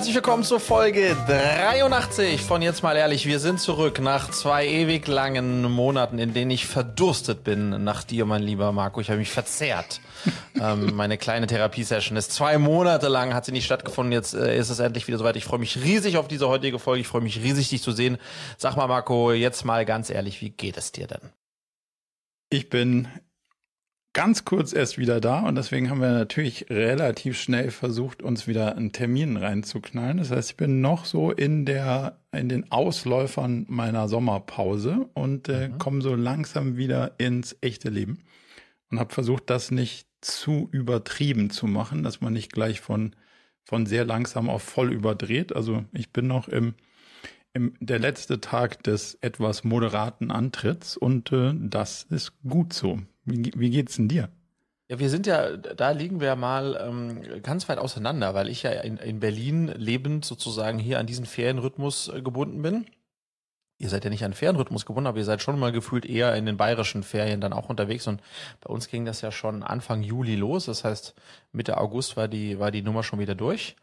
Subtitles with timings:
[0.00, 3.26] herzlich willkommen zur Folge 83 von Jetzt mal ehrlich.
[3.26, 8.24] Wir sind zurück nach zwei ewig langen Monaten, in denen ich verdurstet bin nach dir,
[8.24, 9.02] mein lieber Marco.
[9.02, 10.00] Ich habe mich verzehrt.
[10.58, 14.10] ähm, meine kleine Therapiesession ist zwei Monate lang, hat sie nicht stattgefunden.
[14.10, 15.36] Jetzt äh, ist es endlich wieder soweit.
[15.36, 17.02] Ich freue mich riesig auf diese heutige Folge.
[17.02, 18.16] Ich freue mich riesig, dich zu sehen.
[18.56, 21.28] Sag mal, Marco, jetzt mal ganz ehrlich, wie geht es dir denn?
[22.48, 23.06] Ich bin
[24.12, 28.76] ganz kurz erst wieder da und deswegen haben wir natürlich relativ schnell versucht, uns wieder
[28.76, 30.18] einen Termin reinzuknallen.
[30.18, 35.68] Das heißt, ich bin noch so in der in den Ausläufern meiner Sommerpause und äh,
[35.68, 35.78] mhm.
[35.78, 38.24] komme so langsam wieder ins echte Leben
[38.90, 43.14] und habe versucht, das nicht zu übertrieben zu machen, dass man nicht gleich von
[43.64, 45.54] von sehr langsam auf voll überdreht.
[45.54, 46.74] Also ich bin noch im
[47.52, 53.00] im, der letzte Tag des etwas moderaten Antritts und äh, das ist gut so.
[53.24, 54.30] Wie, wie geht's denn dir?
[54.88, 58.72] Ja, wir sind ja, da liegen wir mal ähm, ganz weit auseinander, weil ich ja
[58.72, 62.86] in, in Berlin lebend sozusagen hier an diesen Ferienrhythmus äh, gebunden bin.
[63.78, 66.44] Ihr seid ja nicht an Ferienrhythmus gebunden, aber ihr seid schon mal gefühlt eher in
[66.44, 68.08] den bayerischen Ferien dann auch unterwegs.
[68.08, 68.20] Und
[68.60, 70.66] bei uns ging das ja schon Anfang Juli los.
[70.66, 71.14] Das heißt,
[71.52, 73.76] Mitte August war die, war die Nummer schon wieder durch.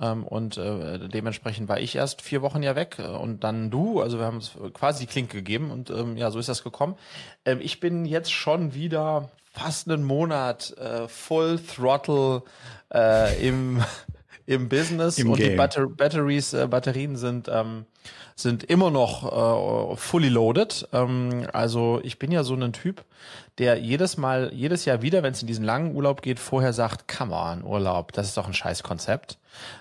[0.00, 4.00] Ähm, und äh, dementsprechend war ich erst vier Wochen ja weg äh, und dann du.
[4.00, 6.96] Also wir haben uns quasi die Klinke gegeben und ähm, ja, so ist das gekommen.
[7.44, 12.42] Ähm, ich bin jetzt schon wieder fast einen Monat äh, Full Throttle
[12.92, 13.82] äh, im
[14.46, 15.50] im Business Im und Game.
[15.50, 17.86] die Batter Batteries, äh, Batterien sind ähm,
[18.36, 20.88] sind immer noch äh, fully loaded.
[20.92, 23.04] Ähm, also ich bin ja so ein Typ,
[23.58, 27.06] der jedes Mal, jedes Jahr wieder, wenn es in diesen langen Urlaub geht, vorher sagt,
[27.06, 29.38] come on, Urlaub, das ist doch ein scheiß Konzept.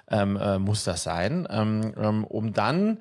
[0.09, 1.48] Ähm, äh, muss das sein?
[1.50, 3.00] Ähm, ähm, um dann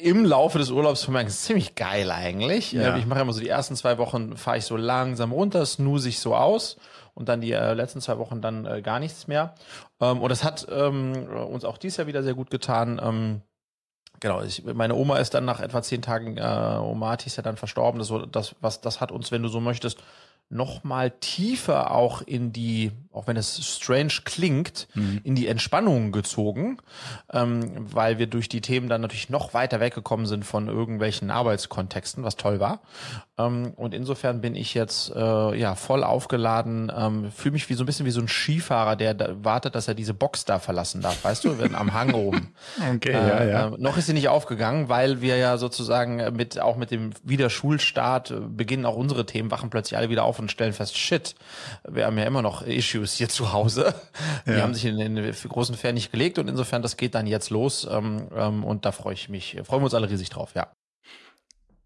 [0.00, 2.72] im Laufe des Urlaubs zu merken, ist ziemlich geil eigentlich.
[2.72, 2.96] Ja.
[2.96, 6.20] Ich mache immer so die ersten zwei Wochen, fahre ich so langsam runter, snooze ich
[6.20, 6.76] so aus
[7.14, 9.54] und dann die äh, letzten zwei Wochen dann äh, gar nichts mehr.
[10.00, 13.00] Ähm, und das hat ähm, uns auch dieses Jahr wieder sehr gut getan.
[13.02, 13.42] Ähm,
[14.22, 17.56] Genau, ich, meine Oma ist dann nach etwa zehn Tagen, äh, Omati ist ja dann
[17.56, 17.98] verstorben.
[17.98, 19.98] Das, das, was, das hat uns, wenn du so möchtest,
[20.52, 25.20] noch mal tiefer auch in die, auch wenn es strange klingt, mhm.
[25.24, 26.76] in die Entspannung gezogen,
[27.32, 32.22] ähm, weil wir durch die Themen dann natürlich noch weiter weggekommen sind von irgendwelchen Arbeitskontexten,
[32.22, 32.82] was toll war.
[33.38, 37.84] Ähm, und insofern bin ich jetzt äh, ja voll aufgeladen, ähm, fühle mich wie so
[37.84, 41.00] ein bisschen wie so ein Skifahrer, der da wartet, dass er diese Box da verlassen
[41.00, 42.54] darf, weißt du, wenn am Hang oben.
[42.94, 43.68] Okay, äh, ja, ja.
[43.68, 48.30] Äh, noch ist sie nicht aufgegangen, weil wir ja sozusagen mit auch mit dem Wiederschulstart
[48.30, 51.34] äh, beginnen auch unsere Themen wachen plötzlich alle wieder auf und stellen fest, shit,
[51.88, 53.94] wir haben ja immer noch Issues hier zu Hause.
[54.46, 54.62] Die ja.
[54.62, 57.86] haben sich in den großen Ferien nicht gelegt und insofern das geht dann jetzt los
[57.90, 60.72] ähm, ähm, und da freue ich mich, freuen wir uns alle riesig drauf, ja.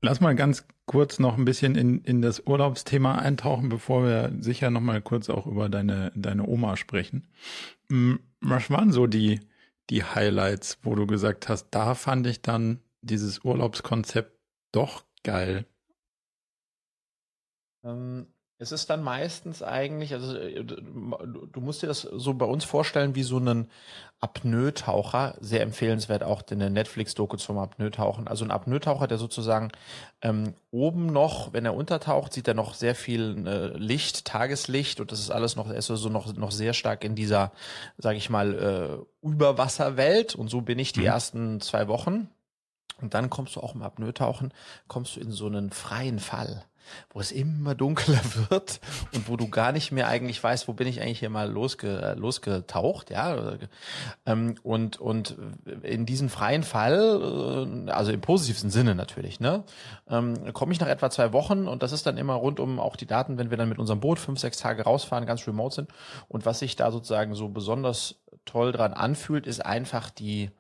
[0.03, 4.71] Lass mal ganz kurz noch ein bisschen in, in das Urlaubsthema eintauchen, bevor wir sicher
[4.71, 7.27] noch mal kurz auch über deine, deine Oma sprechen.
[7.89, 9.41] Hm, was waren so die,
[9.91, 14.39] die Highlights, wo du gesagt hast, da fand ich dann dieses Urlaubskonzept
[14.71, 15.65] doch geil?
[17.83, 18.27] Ähm,
[18.59, 23.15] es ist dann meistens eigentlich, also äh, du musst dir das so bei uns vorstellen
[23.15, 23.71] wie so einen
[24.21, 28.27] Apnoe-Taucher, sehr empfehlenswert auch eine Netflix-Doku zum Apnoe-Tauchen.
[28.29, 29.73] Also ein Apnoe-Taucher, der sozusagen
[30.23, 35.13] ähm, oben noch, wenn er untertaucht, sieht er noch sehr viel äh, Licht, Tageslicht und
[35.13, 37.53] das ist alles noch, er ist also noch, noch sehr stark in dieser,
[37.99, 41.07] sage ich mal, äh, Überwasserwelt und so bin ich die mhm.
[41.07, 42.31] ersten zwei Wochen.
[43.03, 44.55] Und dann kommst du auch im Apnoe-Tauchen,
[44.89, 46.65] kommst du in so einen freien Fall
[47.11, 48.21] wo es immer dunkler
[48.51, 48.81] wird
[49.15, 52.15] und wo du gar nicht mehr eigentlich weißt, wo bin ich eigentlich hier mal losge,
[52.19, 53.57] losgetaucht, ja.
[54.25, 55.37] Ähm, und, und
[55.83, 59.65] in diesem freien Fall, äh, also im positivsten Sinne natürlich, ne,
[60.09, 62.97] ähm, komme ich nach etwa zwei Wochen und das ist dann immer rund um auch
[62.97, 65.91] die Daten, wenn wir dann mit unserem Boot fünf, sechs Tage rausfahren, ganz remote sind.
[66.29, 70.51] Und was sich da sozusagen so besonders toll dran anfühlt, ist einfach die,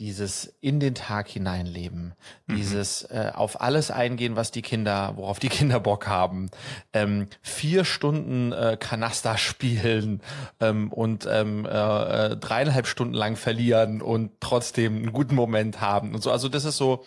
[0.00, 2.14] dieses in den Tag hineinleben,
[2.46, 2.56] mhm.
[2.56, 6.50] dieses äh, auf alles eingehen, was die Kinder, worauf die Kinder Bock haben,
[6.94, 10.22] ähm, vier Stunden äh, Kanaster spielen
[10.58, 16.22] ähm, und ähm, äh, dreieinhalb Stunden lang verlieren und trotzdem einen guten Moment haben und
[16.22, 16.32] so.
[16.32, 17.04] Also das ist so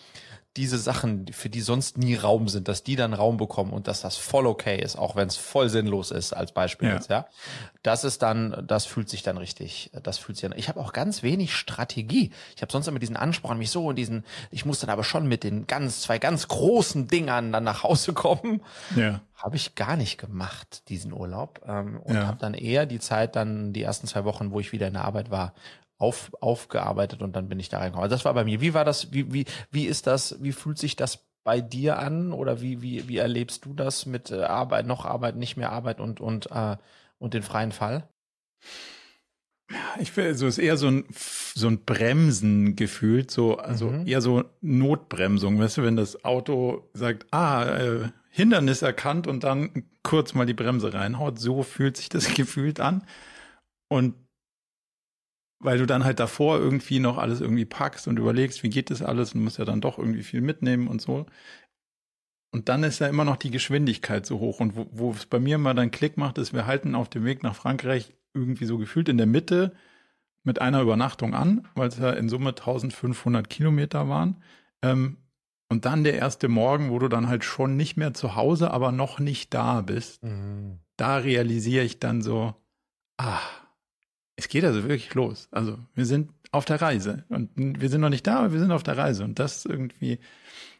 [0.56, 4.02] diese Sachen, für die sonst nie Raum sind, dass die dann Raum bekommen und dass
[4.02, 6.94] das voll okay ist, auch wenn es voll sinnlos ist, als Beispiel ja.
[6.94, 7.26] jetzt, ja.
[7.82, 10.56] Das ist dann, das fühlt sich dann richtig, das fühlt sich dann.
[10.56, 12.30] Ich habe auch ganz wenig Strategie.
[12.54, 15.02] Ich habe sonst immer diesen Anspruch an mich so und diesen, ich muss dann aber
[15.02, 18.62] schon mit den ganz, zwei ganz großen Dingern dann nach Hause kommen.
[18.94, 19.20] Ja.
[19.36, 21.60] Habe ich gar nicht gemacht, diesen Urlaub.
[21.66, 22.28] Ähm, und ja.
[22.28, 25.04] habe dann eher die Zeit dann, die ersten zwei Wochen, wo ich wieder in der
[25.04, 25.52] Arbeit war,
[26.04, 28.04] auf, aufgearbeitet und dann bin ich da reingekommen.
[28.04, 28.60] Also das war bei mir.
[28.60, 29.12] Wie war das?
[29.12, 30.36] Wie, wie, wie ist das?
[30.42, 32.32] Wie fühlt sich das bei dir an?
[32.32, 36.00] Oder wie, wie, wie erlebst du das mit äh, Arbeit, noch Arbeit, nicht mehr Arbeit
[36.00, 36.76] und, und, äh,
[37.18, 38.06] und den freien Fall?
[39.98, 41.06] Ich will, so ist eher so ein,
[41.54, 44.06] so ein Bremsen gefühlt, so, also mhm.
[44.06, 49.84] eher so Notbremsung, weißt du, wenn das Auto sagt, ah, äh, Hindernis erkannt und dann
[50.02, 53.04] kurz mal die Bremse reinhaut, so fühlt sich das gefühlt an.
[53.88, 54.14] Und
[55.64, 59.02] weil du dann halt davor irgendwie noch alles irgendwie packst und überlegst, wie geht das
[59.02, 61.26] alles und musst ja dann doch irgendwie viel mitnehmen und so.
[62.52, 64.60] Und dann ist ja immer noch die Geschwindigkeit so hoch.
[64.60, 67.24] Und wo, wo es bei mir mal dann Klick macht, ist, wir halten auf dem
[67.24, 69.72] Weg nach Frankreich irgendwie so gefühlt in der Mitte
[70.44, 74.42] mit einer Übernachtung an, weil es ja in Summe 1500 Kilometer waren.
[74.82, 75.16] Ähm,
[75.70, 78.92] und dann der erste Morgen, wo du dann halt schon nicht mehr zu Hause, aber
[78.92, 80.22] noch nicht da bist.
[80.22, 80.78] Mhm.
[80.98, 82.54] Da realisiere ich dann so,
[83.16, 83.40] ah,
[84.36, 85.48] es geht also wirklich los.
[85.50, 88.72] Also wir sind auf der Reise und wir sind noch nicht da, aber wir sind
[88.72, 89.24] auf der Reise.
[89.24, 90.18] Und das irgendwie,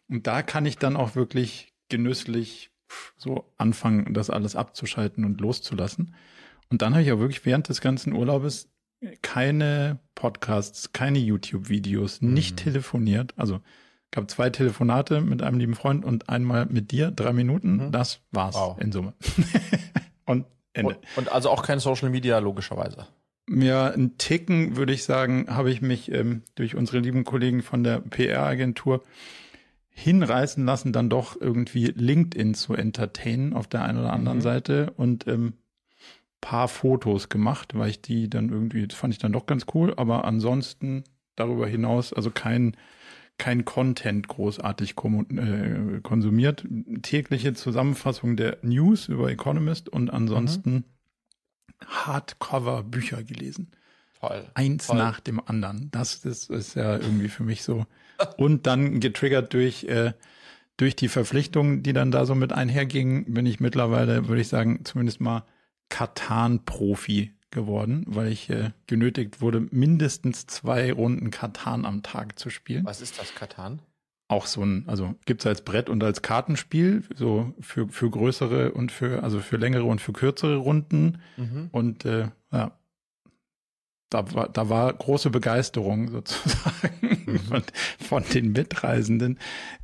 [0.09, 2.71] und da kann ich dann auch wirklich genüsslich
[3.17, 6.15] so anfangen, das alles abzuschalten und loszulassen.
[6.71, 8.71] Und dann habe ich auch wirklich während des ganzen Urlaubes
[9.23, 12.35] keine Podcasts, keine YouTube-Videos, mhm.
[12.35, 13.35] nicht telefoniert.
[13.37, 13.61] Also
[14.11, 17.87] gab zwei Telefonate mit einem lieben Freund und einmal mit dir, drei Minuten.
[17.87, 17.93] Mhm.
[17.93, 18.79] Das war's wow.
[18.81, 19.15] in Summe.
[20.25, 20.97] und Ende.
[20.97, 23.07] Und, und, also auch kein Social Media, logischerweise.
[23.49, 27.85] Ja, ein Ticken, würde ich sagen, habe ich mich ähm, durch unsere lieben Kollegen von
[27.85, 29.03] der PR-Agentur
[29.91, 34.43] hinreißen lassen, dann doch irgendwie LinkedIn zu entertainen auf der einen oder anderen mhm.
[34.43, 35.55] Seite und ähm,
[36.41, 39.95] paar Fotos gemacht, weil ich die dann irgendwie, das fand ich dann doch ganz cool,
[39.97, 41.05] aber ansonsten
[41.37, 42.77] darüber hinaus, also kein,
[43.39, 46.67] kein Content großartig äh, konsumiert.
[47.03, 50.85] Tägliche Zusammenfassung der News über Economist und ansonsten mhm.
[51.87, 53.71] Hardcover-Bücher gelesen.
[54.21, 54.45] Toll.
[54.55, 54.97] Eins Toll.
[54.97, 55.91] nach dem anderen.
[55.91, 57.87] Das, das ist ja irgendwie für mich so
[58.37, 60.13] und dann getriggert durch, äh,
[60.77, 64.85] durch die Verpflichtungen, die dann da so mit einhergingen, bin ich mittlerweile, würde ich sagen,
[64.85, 65.45] zumindest mal
[65.89, 72.85] Katan-Profi geworden, weil ich äh, genötigt wurde, mindestens zwei Runden Katan am Tag zu spielen.
[72.85, 73.81] Was ist das Katan?
[74.27, 78.91] Auch so ein, also gibt's als Brett und als Kartenspiel, so für, für größere und
[78.91, 81.19] für, also für längere und für kürzere Runden.
[81.37, 81.69] Mhm.
[81.73, 82.73] Und äh, ja,
[84.09, 87.39] da war, da war große Begeisterung sozusagen mhm.
[87.41, 87.63] von,
[88.01, 89.39] von, den Mitreisenden.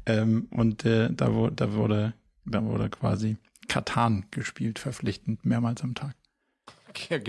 [0.06, 2.14] Ähm, und äh, da, wurde, da, wurde,
[2.46, 3.37] da wurde quasi
[3.69, 6.14] Katan gespielt, verpflichtend, mehrmals am Tag.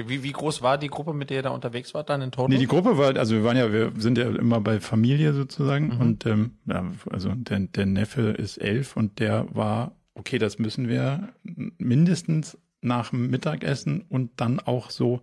[0.08, 2.50] Wie, wie groß war die Gruppe, mit der ihr da unterwegs wart dann in Total?
[2.50, 5.96] Nee, die Gruppe war, also wir waren ja, wir sind ja immer bei Familie sozusagen
[5.96, 6.02] mhm.
[6.02, 6.52] und ähm,
[7.10, 11.30] also der, der Neffe ist elf und der war, okay, das müssen wir
[11.78, 15.22] mindestens nach dem Mittagessen und dann auch so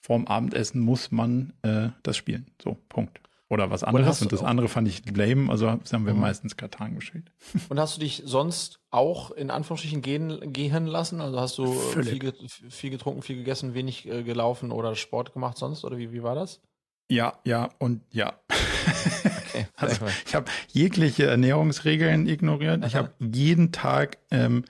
[0.00, 2.46] vorm Abendessen muss man äh, das spielen.
[2.62, 3.20] So, Punkt.
[3.50, 4.22] Oder was anderes.
[4.22, 6.20] Und, und das andere fand ich lame, also haben wir mhm.
[6.20, 7.32] meistens Katan gespielt.
[7.68, 11.20] Und hast du dich sonst auch in Anführungsstrichen gehen, gehen lassen?
[11.20, 12.32] Also hast du viel,
[12.70, 15.84] viel, getrunken, viel gegessen, wenig äh, gelaufen oder Sport gemacht sonst?
[15.84, 16.60] Oder wie, wie war das?
[17.08, 18.34] Ja, ja und ja.
[18.48, 22.86] Okay, also ich habe jegliche Ernährungsregeln ignoriert.
[22.86, 24.64] Ich habe jeden Tag ähm,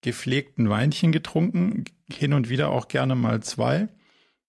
[0.00, 3.88] gepflegten Weinchen getrunken, hin und wieder auch gerne mal zwei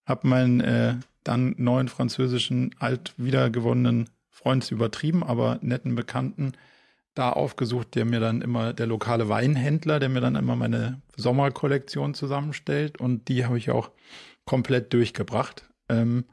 [0.08, 0.94] habe meinen äh,
[1.28, 6.52] dann neuen französischen, alt wiedergewonnenen Freund übertrieben, aber netten Bekannten
[7.14, 12.14] da aufgesucht, der mir dann immer, der lokale Weinhändler, der mir dann immer meine Sommerkollektion
[12.14, 13.90] zusammenstellt und die habe ich auch
[14.44, 15.68] komplett durchgebracht.
[15.88, 16.24] Ähm,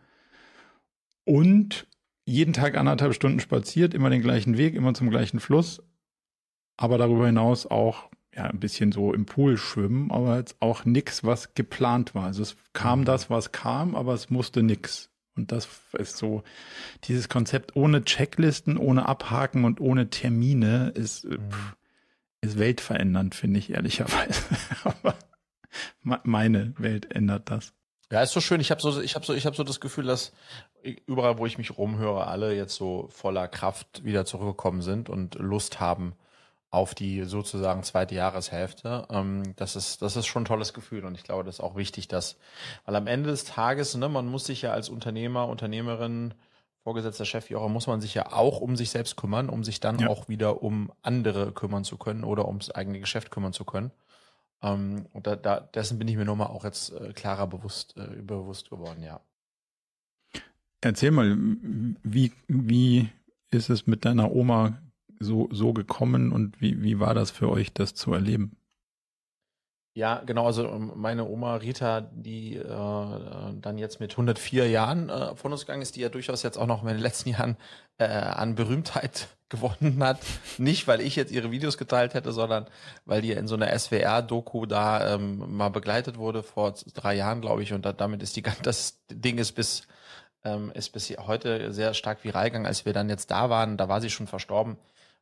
[1.23, 1.87] und
[2.25, 5.81] jeden Tag anderthalb Stunden spaziert, immer den gleichen Weg, immer zum gleichen Fluss,
[6.77, 11.23] aber darüber hinaus auch ja, ein bisschen so im Pool schwimmen, aber jetzt auch nix,
[11.23, 12.25] was geplant war.
[12.25, 13.05] Also es kam mhm.
[13.05, 15.09] das, was kam, aber es musste nix.
[15.37, 16.43] Und das ist so,
[17.05, 21.51] dieses Konzept ohne Checklisten, ohne Abhaken und ohne Termine ist, äh, mhm.
[22.41, 24.41] ist weltverändernd, finde ich ehrlicherweise.
[24.83, 25.15] aber
[26.23, 27.73] meine Welt ändert das.
[28.11, 28.61] Ja, ist so schön.
[28.61, 30.31] Ich habe so, ich habe so, ich habe so das Gefühl, dass
[31.05, 35.79] überall, wo ich mich rumhöre, alle jetzt so voller Kraft wieder zurückgekommen sind und Lust
[35.79, 36.15] haben,
[36.75, 39.07] auf die sozusagen zweite Jahreshälfte.
[39.09, 41.77] Ähm, das ist, das ist schon ein tolles Gefühl und ich glaube, das ist auch
[41.77, 42.37] wichtig, dass,
[42.85, 46.33] weil am Ende des Tages, ne, man muss sich ja als Unternehmer, Unternehmerin,
[46.83, 49.79] vorgesetzter Chef, wie auch, muss man sich ja auch um sich selbst kümmern, um sich
[49.79, 50.09] dann ja.
[50.09, 53.91] auch wieder um andere kümmern zu können oder ums eigene Geschäft kümmern zu können.
[54.61, 58.21] Ähm, und da, da, dessen bin ich mir nochmal auch jetzt äh, klarer bewusst, äh,
[58.21, 59.21] bewusst geworden, ja.
[60.81, 61.37] Erzähl mal,
[62.03, 63.09] wie, wie
[63.49, 64.77] ist es mit deiner Oma
[65.19, 68.57] so, so gekommen und wie, wie war das für euch, das zu erleben?
[69.97, 70.45] Ja, genau.
[70.45, 75.61] Also ähm, meine Oma Rita, die äh, dann jetzt mit 104 Jahren äh, von uns
[75.61, 77.55] gegangen ist, die ja durchaus jetzt auch noch in den letzten Jahren
[77.97, 80.19] äh, an Berühmtheit gewonnen hat.
[80.57, 82.67] Nicht, weil ich jetzt ihre Videos geteilt hätte, sondern
[83.05, 87.63] weil die in so einer SWR-Doku da ähm, mal begleitet wurde vor drei Jahren, glaube
[87.63, 87.71] ich.
[87.71, 89.87] Und da, damit ist die das Ding ist bis
[90.43, 92.65] ähm, ist bis heute sehr stark viral gegangen.
[92.65, 94.77] Als wir dann jetzt da waren, da war sie schon verstorben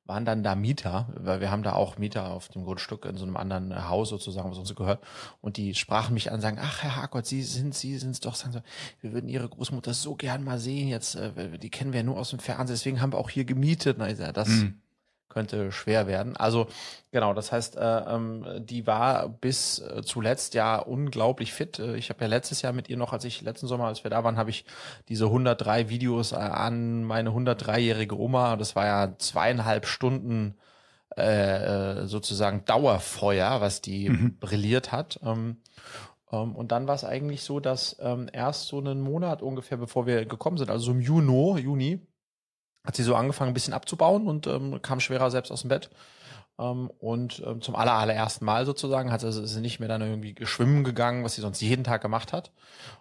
[0.06, 3.24] waren dann da Mieter, weil wir haben da auch Mieter auf dem Grundstück in so
[3.24, 5.02] einem anderen Haus sozusagen, was uns gehört.
[5.42, 8.36] Und die sprachen mich an, sagen, ach Herr Harkott, Sie sind, Sie sind es doch,
[8.36, 8.62] sagen so,
[9.02, 10.90] wir würden Ihre Großmutter so gern mal sehen.
[10.90, 13.46] Jetzt, äh, die kennen wir ja nur aus dem Fernsehen, deswegen haben wir auch hier
[13.46, 13.98] gemietet.
[13.98, 14.83] Na, ich sag, das, mhm
[15.34, 16.38] könnte schwer werden.
[16.38, 16.68] Also
[17.12, 21.80] genau, das heißt, äh, ähm, die war bis äh, zuletzt ja unglaublich fit.
[21.80, 24.12] Äh, ich habe ja letztes Jahr mit ihr noch, als ich letzten Sommer, als wir
[24.12, 24.66] da waren, habe ich
[25.10, 28.56] diese 103 Videos äh, an meine 103-jährige Oma.
[28.56, 30.56] Das war ja zweieinhalb Stunden
[31.16, 34.38] äh, sozusagen Dauerfeuer, was die mhm.
[34.40, 35.20] brilliert hat.
[35.24, 35.58] Ähm,
[36.32, 40.06] ähm, und dann war es eigentlich so, dass ähm, erst so einen Monat ungefähr, bevor
[40.06, 42.02] wir gekommen sind, also im Juni, Juni,
[42.86, 45.90] hat sie so angefangen, ein bisschen abzubauen und ähm, kam schwerer selbst aus dem Bett.
[46.60, 50.36] Ähm, und ähm, zum aller, allerersten Mal sozusagen hat sie, sie nicht mehr dann irgendwie
[50.46, 52.52] schwimmen gegangen, was sie sonst jeden Tag gemacht hat.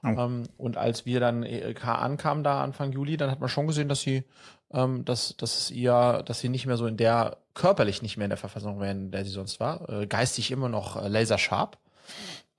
[0.02, 0.08] Oh.
[0.08, 3.88] Ähm, und als wir dann ELK ankamen da Anfang Juli, dann hat man schon gesehen,
[3.88, 4.24] dass sie,
[4.72, 8.30] ähm, dass, dass ihr, dass sie nicht mehr so in der, körperlich nicht mehr in
[8.30, 11.78] der Verfassung wäre, in der sie sonst war, äh, geistig immer noch äh, laserscharp.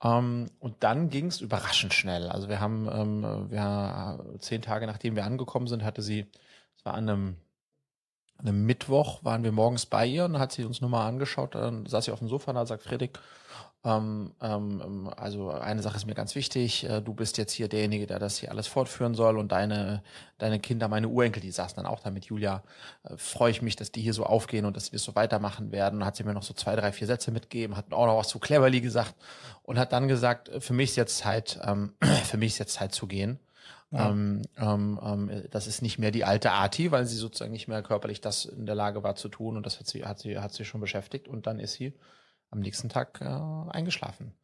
[0.02, 2.28] Um, und dann ging es überraschend schnell.
[2.28, 6.26] Also wir haben, ähm, wir, zehn Tage nachdem wir angekommen sind, hatte sie
[6.84, 7.36] war an einem,
[8.36, 11.54] an einem Mittwoch, waren wir morgens bei ihr und hat sie uns nur mal angeschaut,
[11.54, 13.12] dann saß sie auf dem Sofa und hat gesagt, Friedrich,
[13.84, 18.06] ähm, ähm, also eine Sache ist mir ganz wichtig, äh, du bist jetzt hier derjenige,
[18.06, 20.02] der das hier alles fortführen soll und deine,
[20.38, 22.62] deine Kinder, meine Urenkel, die saßen dann auch da mit Julia,
[23.02, 25.70] äh, freue ich mich, dass die hier so aufgehen und dass sie das so weitermachen
[25.70, 26.04] werden.
[26.04, 28.38] Hat sie mir noch so zwei, drei, vier Sätze mitgegeben, hat auch noch was zu
[28.38, 29.14] Cleverly gesagt
[29.62, 31.92] und hat dann gesagt, für mich ist jetzt Zeit, ähm,
[32.24, 33.38] für mich ist jetzt Zeit zu gehen.
[33.94, 34.10] Ja.
[34.10, 37.82] Ähm, ähm, ähm, das ist nicht mehr die alte Arti, weil sie sozusagen nicht mehr
[37.82, 40.52] körperlich das in der Lage war zu tun und das hat sie, hat sie, hat
[40.52, 41.94] sie schon beschäftigt und dann ist sie
[42.50, 44.34] am nächsten Tag äh, eingeschlafen.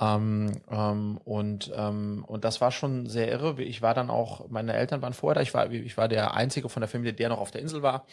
[0.00, 3.62] Ähm, ähm, und, ähm, und das war schon sehr irre.
[3.62, 6.68] Ich war dann auch, meine Eltern waren vorher da, ich war, ich war der Einzige
[6.68, 8.06] von der Familie, der noch auf der Insel war.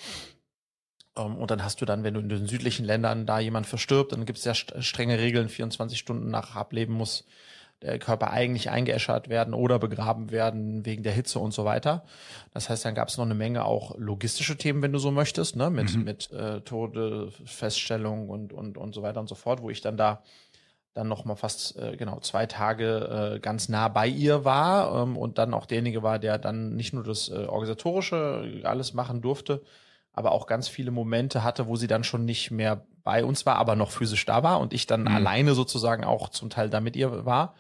[1.14, 4.14] Um, und dann hast du dann, wenn du in den südlichen Ländern da jemand verstirbt,
[4.14, 7.26] dann gibt es sehr strenge Regeln, 24 Stunden nach Ableben muss
[7.82, 12.04] der Körper eigentlich eingeäschert werden oder begraben werden wegen der Hitze und so weiter.
[12.54, 15.56] Das heißt, dann gab es noch eine Menge auch logistische Themen, wenn du so möchtest,
[15.56, 16.04] ne, mit mhm.
[16.04, 20.22] mit äh, Todefeststellung und und und so weiter und so fort, wo ich dann da
[20.94, 25.18] dann noch mal fast äh, genau zwei Tage äh, ganz nah bei ihr war ähm,
[25.18, 29.62] und dann auch derjenige war, der dann nicht nur das äh, organisatorische alles machen durfte,
[30.12, 33.56] aber auch ganz viele Momente hatte, wo sie dann schon nicht mehr bei uns war,
[33.56, 35.16] aber noch physisch da war und ich dann mhm.
[35.16, 37.56] alleine sozusagen auch zum Teil da mit ihr war.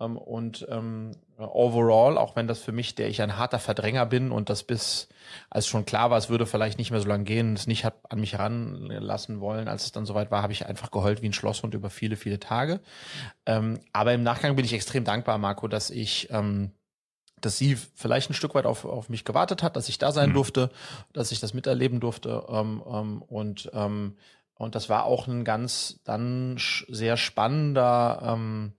[0.00, 4.30] Ähm, und ähm, overall, auch wenn das für mich, der ich ein harter Verdränger bin
[4.32, 5.08] und das bis,
[5.48, 7.94] als schon klar war, es würde vielleicht nicht mehr so lange gehen, es nicht hat
[8.08, 11.32] an mich heranlassen wollen, als es dann soweit war, habe ich einfach geheult wie ein
[11.32, 12.80] Schlosshund über viele, viele Tage.
[13.46, 16.72] Ähm, aber im Nachgang bin ich extrem dankbar, Marco, dass ich ähm,
[17.40, 20.30] dass sie vielleicht ein Stück weit auf, auf mich gewartet hat, dass ich da sein
[20.30, 20.34] mhm.
[20.34, 20.70] durfte,
[21.14, 22.44] dass ich das miterleben durfte.
[22.48, 24.16] Ähm, ähm, und, ähm,
[24.60, 28.74] und das war auch ein ganz dann sehr spannender, ähm,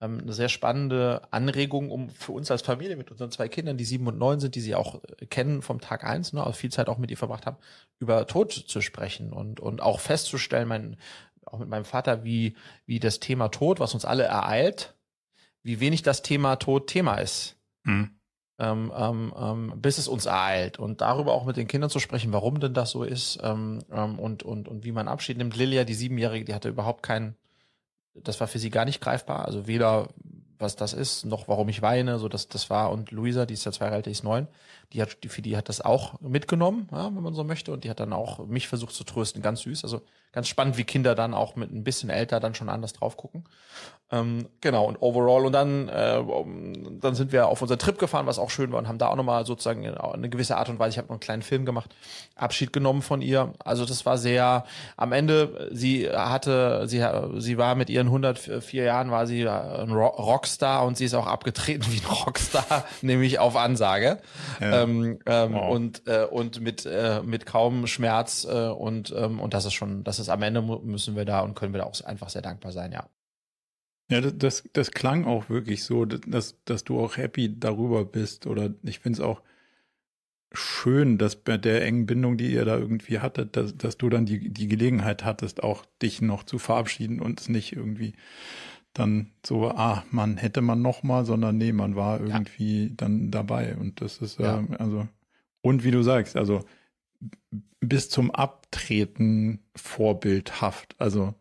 [0.00, 3.84] ähm, eine sehr spannende Anregung, um für uns als Familie mit unseren zwei Kindern, die
[3.84, 6.70] sieben und neun sind, die sie auch äh, kennen vom Tag eins, ne, also viel
[6.70, 7.56] Zeit auch mit ihr verbracht haben,
[7.98, 10.96] über Tod zu sprechen und, und auch festzustellen, mein,
[11.46, 12.54] auch mit meinem Vater, wie,
[12.86, 14.94] wie das Thema Tod, was uns alle ereilt,
[15.64, 17.56] wie wenig das Thema Tod Thema ist.
[17.82, 18.20] Mhm.
[18.56, 20.78] Ähm, ähm, ähm, bis es uns ereilt.
[20.78, 24.18] Und darüber auch mit den Kindern zu sprechen, warum denn das so ist ähm, ähm,
[24.20, 25.56] und, und, und wie man Abschied nimmt.
[25.56, 27.34] Lilia, die Siebenjährige, die hatte überhaupt keinen,
[28.14, 30.08] das war für sie gar nicht greifbar, also weder
[30.58, 33.64] was das ist, noch warum ich weine, so dass das war und Luisa, die ist
[33.64, 34.48] ja zwei Jahre älter, die ist neun,
[34.92, 37.84] die hat, die, für die hat das auch mitgenommen, ja, wenn man so möchte und
[37.84, 40.02] die hat dann auch mich versucht zu trösten, ganz süß, also
[40.34, 43.44] ganz spannend, wie Kinder dann auch mit ein bisschen älter dann schon anders drauf gucken.
[44.12, 46.22] Ähm, genau, und overall, und dann, äh,
[47.00, 49.16] dann sind wir auf unseren Trip gefahren, was auch schön war, und haben da auch
[49.16, 51.94] nochmal sozusagen eine gewisse Art und Weise, ich habe noch einen kleinen Film gemacht,
[52.36, 53.54] Abschied genommen von ihr.
[53.64, 54.66] Also das war sehr,
[54.98, 57.04] am Ende, sie hatte, sie,
[57.38, 61.86] sie war mit ihren 104 Jahren, war sie ein Rockstar und sie ist auch abgetreten
[61.90, 64.18] wie ein Rockstar, nämlich auf Ansage.
[64.60, 64.82] Ja.
[64.82, 65.74] Ähm, ähm, wow.
[65.74, 70.04] Und, äh, und mit, äh, mit kaum Schmerz äh, und, ähm, und das ist schon,
[70.04, 72.72] das ist am Ende müssen wir da und können wir da auch einfach sehr dankbar
[72.72, 73.08] sein, ja.
[74.10, 78.46] Ja, das, das klang auch wirklich so, dass, dass du auch happy darüber bist.
[78.46, 79.40] Oder ich finde es auch
[80.52, 84.26] schön, dass bei der engen Bindung, die ihr da irgendwie hattet, dass, dass du dann
[84.26, 88.14] die, die Gelegenheit hattest, auch dich noch zu verabschieden und es nicht irgendwie
[88.92, 92.90] dann so, ah, man hätte man noch mal, sondern nee, man war irgendwie ja.
[92.96, 93.76] dann dabei.
[93.76, 94.60] Und das ist, ja.
[94.60, 95.08] äh, also,
[95.62, 96.64] und wie du sagst, also
[97.80, 100.94] bis zum Abtreten vorbildhaft.
[100.98, 101.34] Also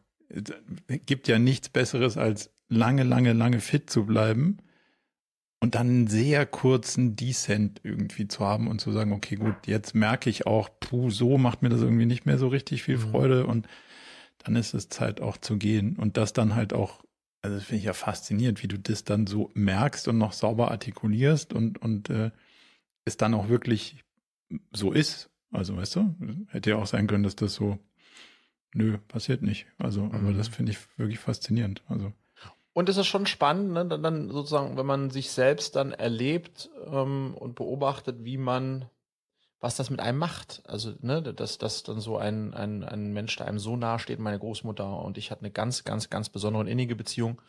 [0.88, 4.58] gibt ja nichts Besseres als lange, lange, lange fit zu bleiben
[5.60, 9.96] und dann einen sehr kurzen Descent irgendwie zu haben und zu sagen, okay, gut, jetzt
[9.96, 13.12] merke ich auch, puh, so macht mir das irgendwie nicht mehr so richtig viel mhm.
[13.12, 13.68] Freude und
[14.40, 17.04] dann ist es Zeit auch zu gehen und das dann halt auch,
[17.42, 20.72] also das finde ich ja faszinierend, wie du das dann so merkst und noch sauber
[20.72, 22.32] artikulierst und, und äh,
[23.06, 24.04] es dann auch wirklich
[24.72, 25.30] so ist.
[25.54, 26.16] Also, weißt du,
[26.48, 27.78] hätte ja auch sein können, dass das so,
[28.74, 29.68] nö, passiert nicht.
[29.78, 30.16] Also, mhm.
[30.16, 31.84] aber das finde ich wirklich faszinierend.
[31.88, 32.12] Also.
[32.74, 37.36] Und es ist schon spannend, ne, dann sozusagen, wenn man sich selbst dann erlebt ähm,
[37.36, 38.90] und beobachtet, wie man,
[39.60, 40.64] was das mit einem macht.
[40.66, 44.20] Also, ne, dass, dass dann so ein, ein, ein Mensch, der einem so nahe steht,
[44.20, 47.40] meine Großmutter und ich hatte eine ganz, ganz, ganz besondere und innige Beziehung,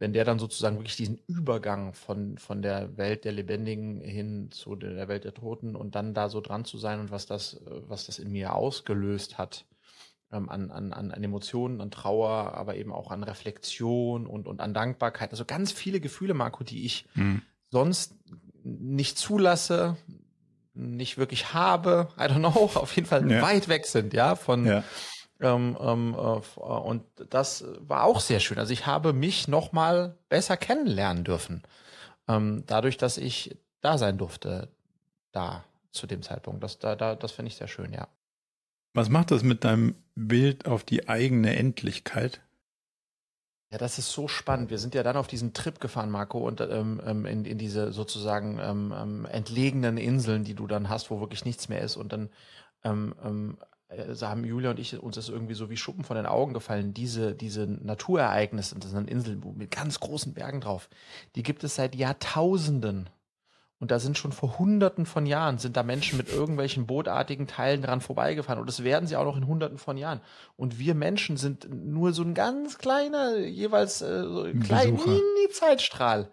[0.00, 4.74] wenn der dann sozusagen wirklich diesen Übergang von, von der Welt der Lebendigen hin zu
[4.74, 8.06] der Welt der Toten und dann da so dran zu sein und was das, was
[8.06, 9.66] das in mir ausgelöst hat,
[10.32, 14.72] ähm, an, an, an Emotionen, an Trauer, aber eben auch an Reflexion und, und an
[14.72, 15.32] Dankbarkeit.
[15.32, 17.42] Also ganz viele Gefühle, Marco, die ich mhm.
[17.68, 18.14] sonst
[18.64, 19.98] nicht zulasse,
[20.72, 23.42] nicht wirklich habe, I don't know, auf jeden Fall ja.
[23.42, 24.82] weit weg sind, ja, von ja.
[25.40, 28.58] Ähm, ähm, äh, und das war auch sehr schön.
[28.58, 31.62] Also ich habe mich noch mal besser kennenlernen dürfen,
[32.28, 34.68] ähm, dadurch, dass ich da sein durfte,
[35.32, 36.62] da zu dem Zeitpunkt.
[36.62, 38.08] Das, da, da, das finde ich sehr schön, ja.
[38.92, 42.40] Was macht das mit deinem Bild auf die eigene Endlichkeit?
[43.72, 44.70] Ja, das ist so spannend.
[44.70, 47.92] Wir sind ja dann auf diesen Trip gefahren, Marco, und ähm, ähm, in, in diese
[47.92, 51.96] sozusagen ähm, ähm, entlegenen Inseln, die du dann hast, wo wirklich nichts mehr ist.
[51.96, 52.30] Und dann
[52.82, 53.58] ähm, ähm,
[53.90, 56.94] also haben Julia und ich uns das irgendwie so wie Schuppen von den Augen gefallen.
[56.94, 60.88] Diese, diese Naturereignisse, das sind Inseln mit ganz großen Bergen drauf,
[61.34, 63.10] die gibt es seit Jahrtausenden.
[63.80, 67.80] Und da sind schon vor Hunderten von Jahren, sind da Menschen mit irgendwelchen bootartigen Teilen
[67.80, 68.60] dran vorbeigefahren.
[68.60, 70.20] Und das werden sie auch noch in Hunderten von Jahren.
[70.58, 76.28] Und wir Menschen sind nur so ein ganz kleiner, jeweils äh, so ein kleiner Mini-Zeitstrahl,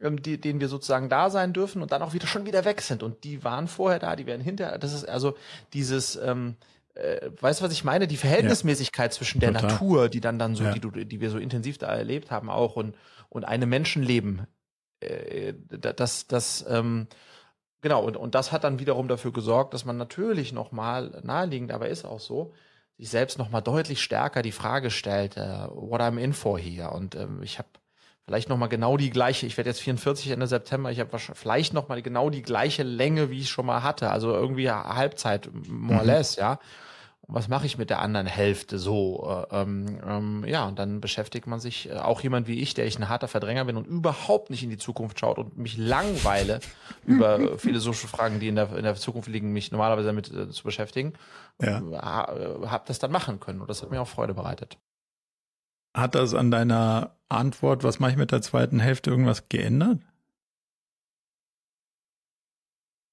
[0.00, 2.80] ähm, die, den wir sozusagen da sein dürfen und dann auch wieder schon wieder weg
[2.80, 3.02] sind.
[3.02, 4.78] Und die waren vorher da, die werden hinterher.
[4.78, 5.36] Das ist also
[5.72, 6.54] dieses, ähm,
[6.96, 8.06] äh, weißt du, was ich meine?
[8.06, 9.16] Die Verhältnismäßigkeit ja.
[9.16, 9.70] zwischen der Total.
[9.70, 10.72] Natur, die dann dann so, ja.
[10.72, 12.96] die, du, die wir so intensiv da erlebt haben auch und,
[13.28, 14.46] und einem Menschenleben
[15.00, 17.06] äh, das, das, ähm,
[17.82, 21.88] genau, und, und das hat dann wiederum dafür gesorgt, dass man natürlich nochmal naheliegend, aber
[21.88, 22.52] ist auch so,
[22.96, 26.90] sich selbst nochmal deutlich stärker die Frage stellt, äh, what I'm in for here.
[26.92, 27.68] Und ähm, ich habe
[28.24, 32.00] vielleicht nochmal genau die gleiche, ich werde jetzt 44 Ende September, ich habe vielleicht nochmal
[32.00, 34.10] genau die gleiche Länge, wie ich schon mal hatte.
[34.10, 36.08] Also irgendwie Halbzeit, more or mhm.
[36.08, 36.58] less, ja
[37.28, 39.46] was mache ich mit der anderen Hälfte so?
[39.50, 42.86] Äh, ähm, ähm, ja, und dann beschäftigt man sich, äh, auch jemand wie ich, der
[42.86, 46.60] ich ein harter Verdränger bin und überhaupt nicht in die Zukunft schaut und mich langweile
[47.06, 50.62] über philosophische Fragen, die in der, in der Zukunft liegen, mich normalerweise damit äh, zu
[50.62, 51.14] beschäftigen,
[51.60, 51.78] ja.
[51.78, 54.78] äh, habe das dann machen können und das hat mir auch Freude bereitet.
[55.96, 60.00] Hat das an deiner Antwort, was mache ich mit der zweiten Hälfte, irgendwas geändert?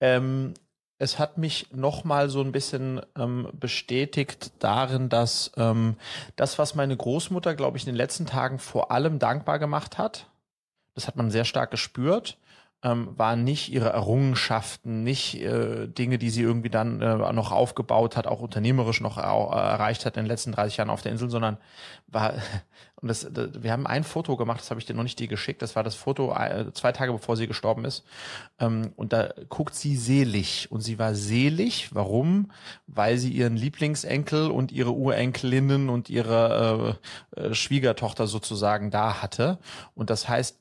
[0.02, 0.54] Ähm,
[1.03, 5.97] es hat mich nochmal so ein bisschen ähm, bestätigt darin, dass ähm,
[6.37, 10.27] das, was meine Großmutter, glaube ich, in den letzten Tagen vor allem dankbar gemacht hat,
[10.95, 12.37] das hat man sehr stark gespürt,
[12.83, 18.15] ähm, waren nicht ihre Errungenschaften, nicht äh, Dinge, die sie irgendwie dann äh, noch aufgebaut
[18.15, 21.29] hat, auch unternehmerisch noch äh, erreicht hat in den letzten 30 Jahren auf der Insel,
[21.29, 21.57] sondern
[22.07, 22.33] war,
[23.03, 25.27] und das, das wir haben ein Foto gemacht, das habe ich dir noch nicht dir
[25.27, 28.05] geschickt, das war das Foto äh, zwei Tage bevor sie gestorben ist.
[28.59, 31.89] Ähm, und da guckt sie selig und sie war selig.
[31.93, 32.51] Warum?
[32.87, 36.97] Weil sie ihren Lieblingsenkel und ihre Urenkelinnen und ihre
[37.35, 39.59] äh, äh, Schwiegertochter sozusagen da hatte.
[39.95, 40.57] Und das heißt,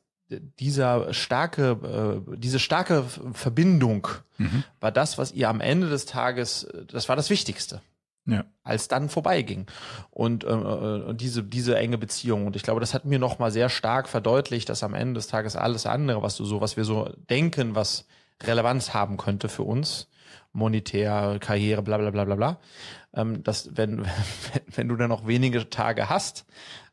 [0.58, 4.64] dieser starke, äh, diese starke Verbindung mhm.
[4.80, 7.82] war das, was ihr am Ende des Tages, das war das Wichtigste.
[8.24, 8.44] Ja.
[8.62, 9.66] Als dann vorbeiging.
[10.10, 12.46] Und äh, äh, diese, diese enge Beziehung.
[12.46, 15.56] Und ich glaube, das hat mir nochmal sehr stark verdeutlicht, dass am Ende des Tages
[15.56, 18.06] alles andere, was du so, was wir so denken, was
[18.42, 20.08] Relevanz haben könnte für uns,
[20.52, 22.60] monetär, Karriere, bla bla bla bla bla,
[23.14, 24.06] ähm, dass wenn,
[24.66, 26.44] wenn du dann noch wenige Tage hast,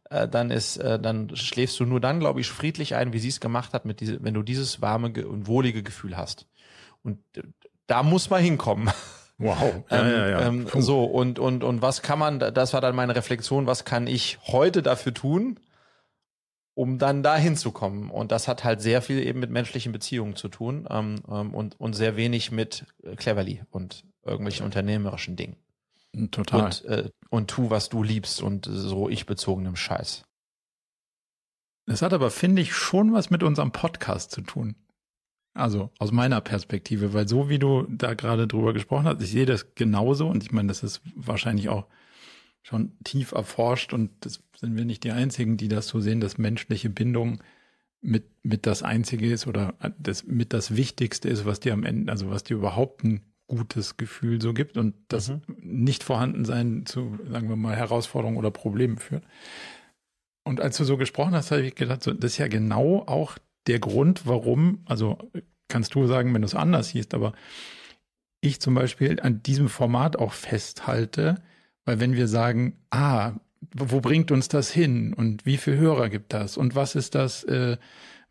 [0.09, 3.29] äh, dann ist, äh, dann schläfst du nur dann, glaube ich, friedlich ein, wie sie
[3.29, 6.47] es gemacht hat, mit diese, wenn du dieses warme und wohlige Gefühl hast.
[7.03, 7.43] Und äh,
[7.85, 8.91] da muss man hinkommen.
[9.39, 9.83] Wow.
[9.89, 10.41] Ja, ähm, ja, ja.
[10.41, 14.05] Ähm, so, und, und, und was kann man, das war dann meine Reflexion, was kann
[14.05, 15.59] ich heute dafür tun,
[16.73, 18.11] um dann da hinzukommen?
[18.11, 21.79] Und das hat halt sehr viel eben mit menschlichen Beziehungen zu tun ähm, ähm und,
[21.79, 25.55] und sehr wenig mit Cleverly und irgendwelchen unternehmerischen Dingen.
[26.31, 26.65] Total.
[26.65, 30.23] Und, äh, und tu, was du liebst und so ich bezogenem Scheiß.
[31.85, 34.75] Das hat aber, finde ich, schon was mit unserem Podcast zu tun.
[35.53, 39.45] Also aus meiner Perspektive, weil so wie du da gerade drüber gesprochen hast, ich sehe
[39.45, 41.85] das genauso und ich meine, das ist wahrscheinlich auch
[42.61, 46.37] schon tief erforscht und das sind wir nicht die Einzigen, die das so sehen, dass
[46.37, 47.41] menschliche Bindung
[48.01, 52.11] mit, mit das Einzige ist oder das mit das Wichtigste ist, was dir am Ende,
[52.11, 55.41] also was dir überhaupt ein gutes Gefühl so gibt und das mhm.
[55.57, 59.23] nicht vorhanden sein zu, sagen wir mal, Herausforderungen oder Problemen führt.
[60.43, 63.37] Und als du so gesprochen hast, habe ich gedacht, so, das ist ja genau auch
[63.69, 65.17] der Grund, warum, also
[65.67, 67.33] kannst du sagen, wenn du es anders siehst, aber
[68.41, 71.35] ich zum Beispiel an diesem Format auch festhalte,
[71.85, 73.33] weil wenn wir sagen, ah,
[73.73, 77.43] wo bringt uns das hin und wie viele Hörer gibt das und was ist das,
[77.43, 77.77] äh,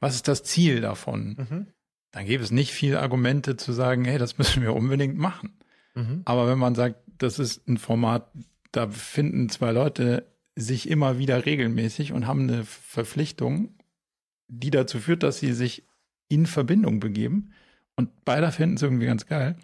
[0.01, 1.37] was ist das Ziel davon?
[1.39, 1.67] Mhm.
[2.11, 5.59] Dann gäbe es nicht viele Argumente zu sagen, hey, das müssen wir unbedingt machen.
[5.95, 6.23] Mhm.
[6.25, 8.31] Aber wenn man sagt, das ist ein Format,
[8.73, 13.78] da finden zwei Leute sich immer wieder regelmäßig und haben eine Verpflichtung,
[14.49, 15.85] die dazu führt, dass sie sich
[16.29, 17.53] in Verbindung begeben
[17.97, 19.57] und beide finden es irgendwie ganz geil,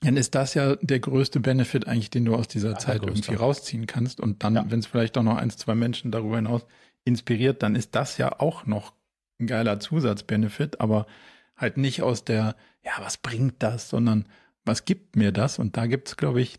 [0.00, 3.34] dann ist das ja der größte Benefit eigentlich, den du aus dieser ja, Zeit irgendwie
[3.34, 4.20] rausziehen kannst.
[4.20, 4.66] Und dann, ja.
[4.68, 6.66] wenn es vielleicht auch noch eins, zwei Menschen darüber hinaus
[7.04, 8.92] inspiriert, dann ist das ja auch noch
[9.40, 11.06] ein geiler Zusatzbenefit, aber
[11.56, 14.26] halt nicht aus der, ja, was bringt das, sondern
[14.64, 15.58] was gibt mir das?
[15.58, 16.58] Und da gibt es, glaube ich,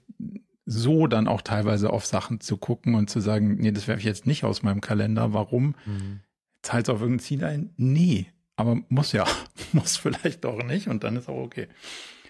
[0.66, 4.06] so dann auch teilweise auf Sachen zu gucken und zu sagen, nee, das werfe ich
[4.06, 5.34] jetzt nicht aus meinem Kalender.
[5.34, 5.76] Warum?
[5.86, 6.22] Mhm.
[6.66, 7.74] Zahlt es auf irgendein Ziel ein?
[7.78, 8.26] Nee.
[8.56, 9.26] Aber muss ja,
[9.72, 11.68] muss vielleicht auch nicht und dann ist auch okay.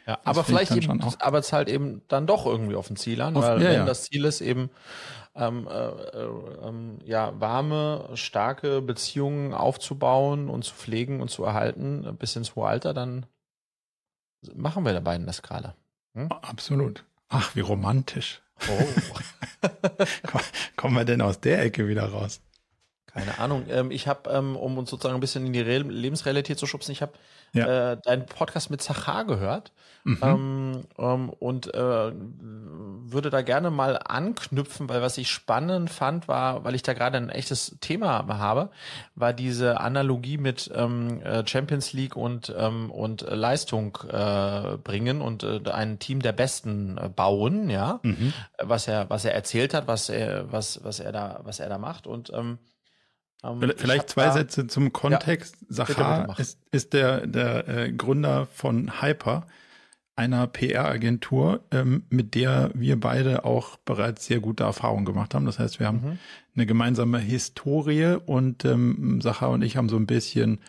[0.06, 3.38] Ja, aber vielleicht eben, aber es halt eben dann doch irgendwie auf ein Ziel an,
[3.38, 3.86] auf, weil ja, wenn ja.
[3.86, 4.69] das Ziel ist eben,
[5.36, 6.30] ähm, äh, äh,
[6.63, 12.67] ähm, ja, warme, starke Beziehungen aufzubauen und zu pflegen und zu erhalten bis ins hohe
[12.67, 13.26] Alter, dann
[14.54, 15.76] machen wir der beiden das gerade.
[16.13, 16.30] Hm?
[16.30, 17.06] Absolut.
[17.30, 18.41] Ach, wie romantisch.
[18.69, 19.67] Oh.
[20.76, 22.41] Kommen wir denn aus der Ecke wieder raus?
[23.15, 23.65] Keine Ahnung.
[23.69, 26.91] Ähm, ich habe, ähm, um uns sozusagen ein bisschen in die Re Lebensrealität zu schubsen,
[26.91, 27.13] ich habe
[27.54, 27.93] ja.
[27.93, 29.71] äh, deinen Podcast mit Zachar gehört
[30.04, 30.19] mhm.
[30.21, 36.65] ähm, ähm, und äh, würde da gerne mal anknüpfen, weil was ich spannend fand, war,
[36.65, 38.69] weil ich da gerade ein echtes Thema habe,
[39.15, 45.43] war diese Analogie mit ähm, äh, Champions League und ähm, und Leistung äh, bringen und
[45.43, 48.34] äh, ein Team der Besten äh, bauen, ja, mhm.
[48.62, 51.78] was er was er erzählt hat, was er was was er da was er da
[51.78, 52.60] macht und ähm, ähm,
[53.77, 55.58] Vielleicht zwei Sätze zum Kontext.
[55.62, 59.47] Ja, Sachar ist, ist der, der äh, Gründer von Hyper,
[60.15, 65.45] einer PR-Agentur, ähm, mit der wir beide auch bereits sehr gute Erfahrungen gemacht haben.
[65.45, 66.19] Das heißt, wir haben mhm.
[66.55, 70.62] eine gemeinsame Historie und ähm, Sachar und ich haben so ein bisschen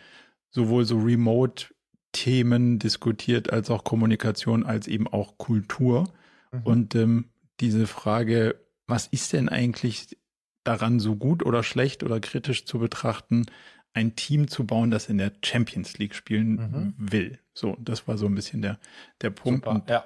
[0.49, 6.09] sowohl so Remote-Themen diskutiert, als auch Kommunikation, als eben auch Kultur.
[6.51, 6.61] Mhm.
[6.63, 7.25] Und ähm,
[7.59, 10.17] diese Frage, was ist denn eigentlich
[10.67, 13.45] daran, so gut oder schlecht oder kritisch zu betrachten,
[13.93, 16.93] ein Team zu bauen, das in der Champions League spielen mhm.
[16.97, 17.39] will.
[17.53, 18.79] So, das war so ein bisschen der,
[19.21, 19.65] der Punkt.
[19.65, 20.05] Super, ja.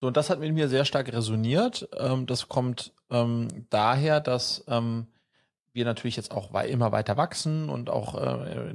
[0.00, 1.88] So, und das hat mit mir sehr stark resoniert.
[1.96, 5.06] Ähm, das kommt ähm, daher, dass ähm,
[5.74, 8.72] wir natürlich jetzt auch immer weiter wachsen und auch äh,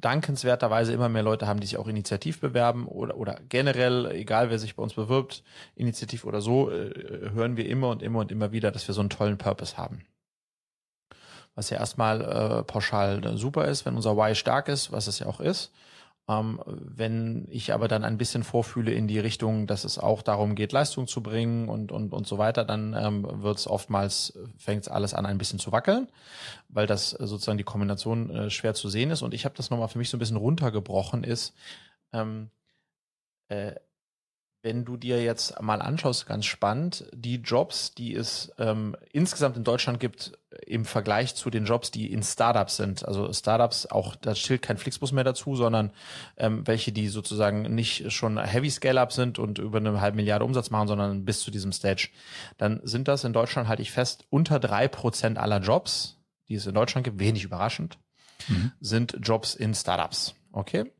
[0.00, 4.58] dankenswerterweise immer mehr Leute haben, die sich auch initiativ bewerben oder, oder generell, egal wer
[4.58, 5.44] sich bei uns bewirbt,
[5.76, 9.00] initiativ oder so, äh, hören wir immer und immer und immer wieder, dass wir so
[9.00, 10.04] einen tollen Purpose haben.
[11.54, 15.26] Was ja erstmal äh, pauschal super ist, wenn unser Why stark ist, was es ja
[15.26, 15.72] auch ist.
[16.30, 20.54] Ähm, wenn ich aber dann ein bisschen vorfühle in die Richtung, dass es auch darum
[20.54, 24.88] geht, Leistung zu bringen und, und, und so weiter, dann ähm, wird es oftmals, fängt
[24.88, 26.08] alles an ein bisschen zu wackeln,
[26.68, 29.22] weil das sozusagen die Kombination äh, schwer zu sehen ist.
[29.22, 31.52] Und ich habe das nochmal für mich so ein bisschen runtergebrochen, ist,
[32.12, 32.50] ähm,
[33.48, 33.74] äh,
[34.62, 39.64] wenn du dir jetzt mal anschaust, ganz spannend, die Jobs, die es ähm, insgesamt in
[39.64, 43.06] Deutschland gibt, im Vergleich zu den Jobs, die in Startups sind.
[43.06, 45.92] Also Startups, auch da steht kein Flixbus mehr dazu, sondern
[46.36, 50.70] ähm, welche, die sozusagen nicht schon Heavy Scale-Up sind und über eine halbe Milliarde Umsatz
[50.70, 52.10] machen, sondern bis zu diesem Stage.
[52.58, 56.18] Dann sind das in Deutschland, halte ich fest, unter drei Prozent aller Jobs,
[56.48, 57.98] die es in Deutschland gibt, wenig überraschend,
[58.48, 58.72] mhm.
[58.80, 60.34] sind Jobs in Startups.
[60.52, 60.90] Okay?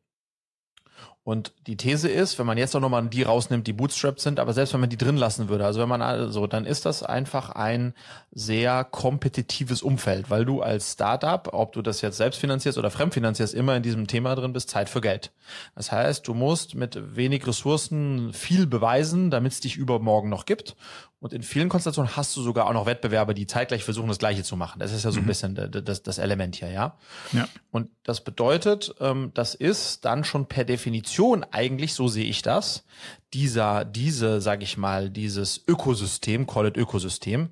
[1.23, 4.53] Und die These ist, wenn man jetzt auch nochmal die rausnimmt, die bootstrapped sind, aber
[4.53, 7.51] selbst wenn man die drin lassen würde, also wenn man also, dann ist das einfach
[7.51, 7.93] ein
[8.31, 13.53] sehr kompetitives Umfeld, weil du als Startup, ob du das jetzt selbst finanzierst oder fremdfinanzierst,
[13.53, 15.31] immer in diesem Thema drin bist, Zeit für Geld.
[15.75, 20.75] Das heißt, du musst mit wenig Ressourcen viel beweisen, damit es dich übermorgen noch gibt.
[21.21, 24.43] Und in vielen Konstellationen hast du sogar auch noch Wettbewerber, die zeitgleich versuchen, das Gleiche
[24.43, 24.79] zu machen.
[24.79, 25.27] Das ist ja so ein mhm.
[25.27, 26.97] bisschen das, das Element hier, ja?
[27.31, 27.47] ja.
[27.69, 32.85] Und das bedeutet, ähm, das ist dann schon per Definition eigentlich, so sehe ich das,
[33.33, 37.49] dieser, diese, sag ich mal, dieses Ökosystem, call it Ökosystem,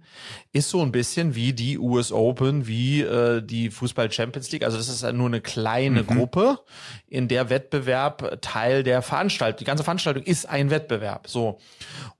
[0.51, 4.65] ist so ein bisschen wie die US Open, wie äh, die Fußball Champions League.
[4.65, 6.07] Also das ist nur eine kleine mhm.
[6.07, 6.59] Gruppe,
[7.07, 11.27] in der Wettbewerb Teil der Veranstaltung, die ganze Veranstaltung ist ein Wettbewerb.
[11.27, 11.59] So.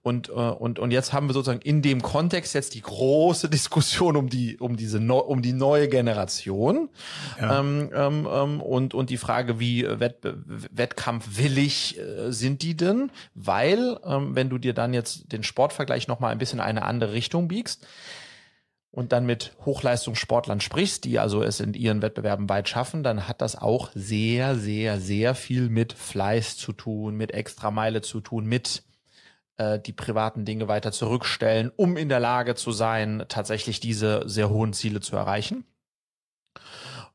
[0.02, 4.16] Und, äh, und, und jetzt haben wir sozusagen in dem Kontext jetzt die große Diskussion
[4.16, 6.88] um die, um diese, no, um die neue Generation.
[7.38, 7.60] Ja.
[7.60, 13.10] Ähm, ähm, ähm und, und die Frage, wie Wett, wettkampfwillig äh, sind die denn?
[13.50, 17.14] Weil ähm, wenn du dir dann jetzt den Sportvergleich nochmal ein bisschen in eine andere
[17.14, 17.84] Richtung biegst
[18.92, 23.42] und dann mit Hochleistungssportlern sprichst, die also es in ihren Wettbewerben weit schaffen, dann hat
[23.42, 28.84] das auch sehr, sehr, sehr viel mit Fleiß zu tun, mit Extrameile zu tun, mit
[29.56, 34.48] äh, die privaten Dinge weiter zurückstellen, um in der Lage zu sein, tatsächlich diese sehr
[34.48, 35.64] hohen Ziele zu erreichen.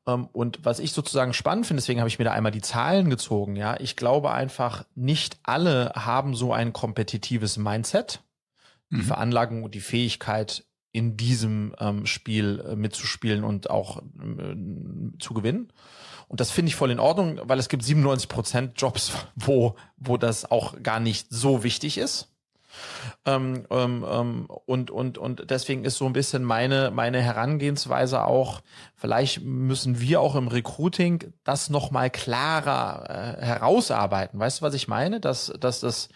[0.08, 3.10] Ähm, und was ich sozusagen spannend finde, deswegen habe ich mir da einmal die Zahlen
[3.10, 8.22] gezogen, ja, ich glaube einfach, nicht alle haben so ein kompetitives Mindset,
[8.92, 9.04] die mhm.
[9.04, 10.64] Veranlagung und die Fähigkeit,
[10.96, 14.56] in diesem ähm, Spiel äh, mitzuspielen und auch äh,
[15.20, 15.74] zu gewinnen.
[16.30, 20.16] Und das finde ich voll in Ordnung, weil es gibt 97 Prozent Jobs, wo, wo
[20.16, 22.34] das auch gar nicht so wichtig ist.
[23.26, 28.62] Ähm, ähm, ähm, und, und, und deswegen ist so ein bisschen meine, meine Herangehensweise auch,
[28.96, 34.40] vielleicht müssen wir auch im Recruiting das nochmal klarer äh, herausarbeiten.
[34.40, 35.20] Weißt du, was ich meine?
[35.20, 36.10] Dass, dass das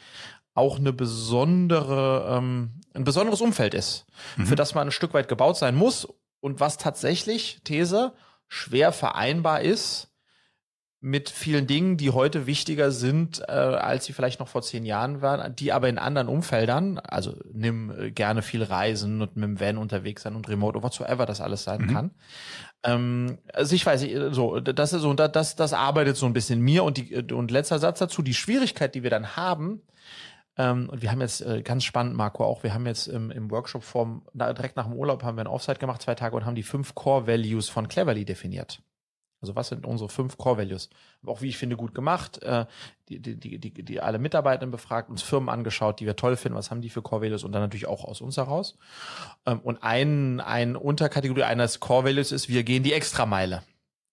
[0.53, 4.45] auch eine besondere, ähm, ein besonderes Umfeld ist, mhm.
[4.45, 6.07] für das man ein Stück weit gebaut sein muss
[6.41, 8.13] und was tatsächlich, These,
[8.47, 10.08] schwer vereinbar ist
[11.01, 15.21] mit vielen Dingen, die heute wichtiger sind, äh, als sie vielleicht noch vor zehn Jahren
[15.21, 19.59] waren, die aber in anderen Umfeldern, also nimm äh, gerne viel Reisen und mit dem
[19.59, 21.93] Van unterwegs sein und Remote oder whatsoever das alles sein mhm.
[21.93, 22.11] kann.
[22.83, 26.83] Ähm, also ich weiß, so, das ist so, das, das arbeitet so ein bisschen mir
[26.83, 29.81] und die, und letzter Satz dazu, die Schwierigkeit, die wir dann haben,
[30.57, 33.49] ähm, und wir haben jetzt äh, ganz spannend, Marco, auch, wir haben jetzt im, im
[33.49, 36.55] Workshop vorm, direkt nach dem Urlaub haben wir ein Offsite gemacht, zwei Tage und haben
[36.55, 38.81] die fünf Core Values von Cleverly definiert.
[39.41, 40.89] Also was sind unsere fünf Core Values?
[41.25, 42.41] Auch wie ich finde, gut gemacht.
[42.43, 42.65] Äh,
[43.07, 46.57] die, die, die, die, die alle Mitarbeitenden befragt, uns Firmen angeschaut, die wir toll finden,
[46.57, 48.77] was haben die für Core Values und dann natürlich auch aus uns heraus.
[49.45, 53.63] Ähm, und ein, ein Unterkategorie eines Core Values ist, wir gehen die Extrameile.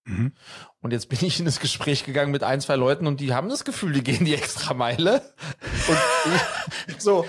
[0.06, 0.32] Mhm.
[0.80, 3.48] Und jetzt bin ich in das Gespräch gegangen mit ein, zwei Leuten und die haben
[3.48, 5.22] das Gefühl, die gehen die Extrameile.
[5.88, 5.98] Und
[6.86, 7.26] ich, so,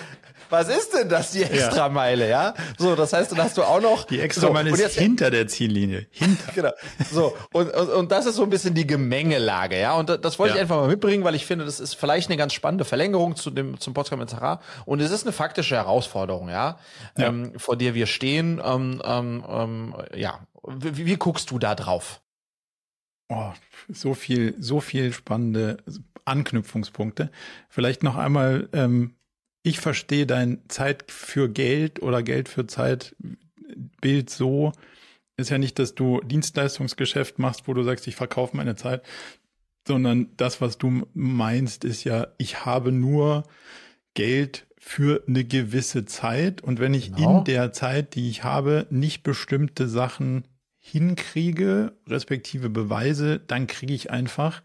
[0.50, 2.48] was ist denn das, die Extrameile, ja.
[2.48, 2.54] ja?
[2.78, 4.06] So, das heißt, dann hast du auch noch.
[4.06, 6.08] Die Extrameile so, ist hinter der Ziellinie.
[6.12, 6.52] Hinter.
[6.56, 6.72] genau.
[7.12, 9.94] So, und, und, und das ist so ein bisschen die Gemengelage, ja.
[9.94, 10.56] Und das wollte ja.
[10.56, 13.50] ich einfach mal mitbringen, weil ich finde, das ist vielleicht eine ganz spannende Verlängerung zu
[13.50, 14.62] dem, zum Podcast mit Sarah.
[14.86, 16.78] Und es ist eine faktische Herausforderung, ja,
[17.18, 17.28] ja.
[17.28, 18.62] Ähm, vor der wir stehen.
[18.64, 20.40] Ähm, ähm, ähm ja.
[20.64, 22.22] Wie, wie guckst du da drauf?
[23.30, 23.52] Oh,
[23.90, 25.78] so viel, so viel spannende
[26.26, 27.32] Anknüpfungspunkte.
[27.70, 29.16] Vielleicht noch einmal ähm,
[29.67, 33.15] ich verstehe dein Zeit für Geld oder Geld für Zeit
[33.99, 34.71] Bild so,
[35.36, 39.03] ist ja nicht, dass du Dienstleistungsgeschäft machst, wo du sagst, ich verkaufe meine Zeit,
[39.86, 43.43] sondern das, was du meinst, ist ja, ich habe nur
[44.13, 47.39] Geld für eine gewisse Zeit und wenn ich genau.
[47.39, 50.47] in der Zeit, die ich habe, nicht bestimmte Sachen
[50.80, 54.63] hinkriege, respektive Beweise, dann kriege ich einfach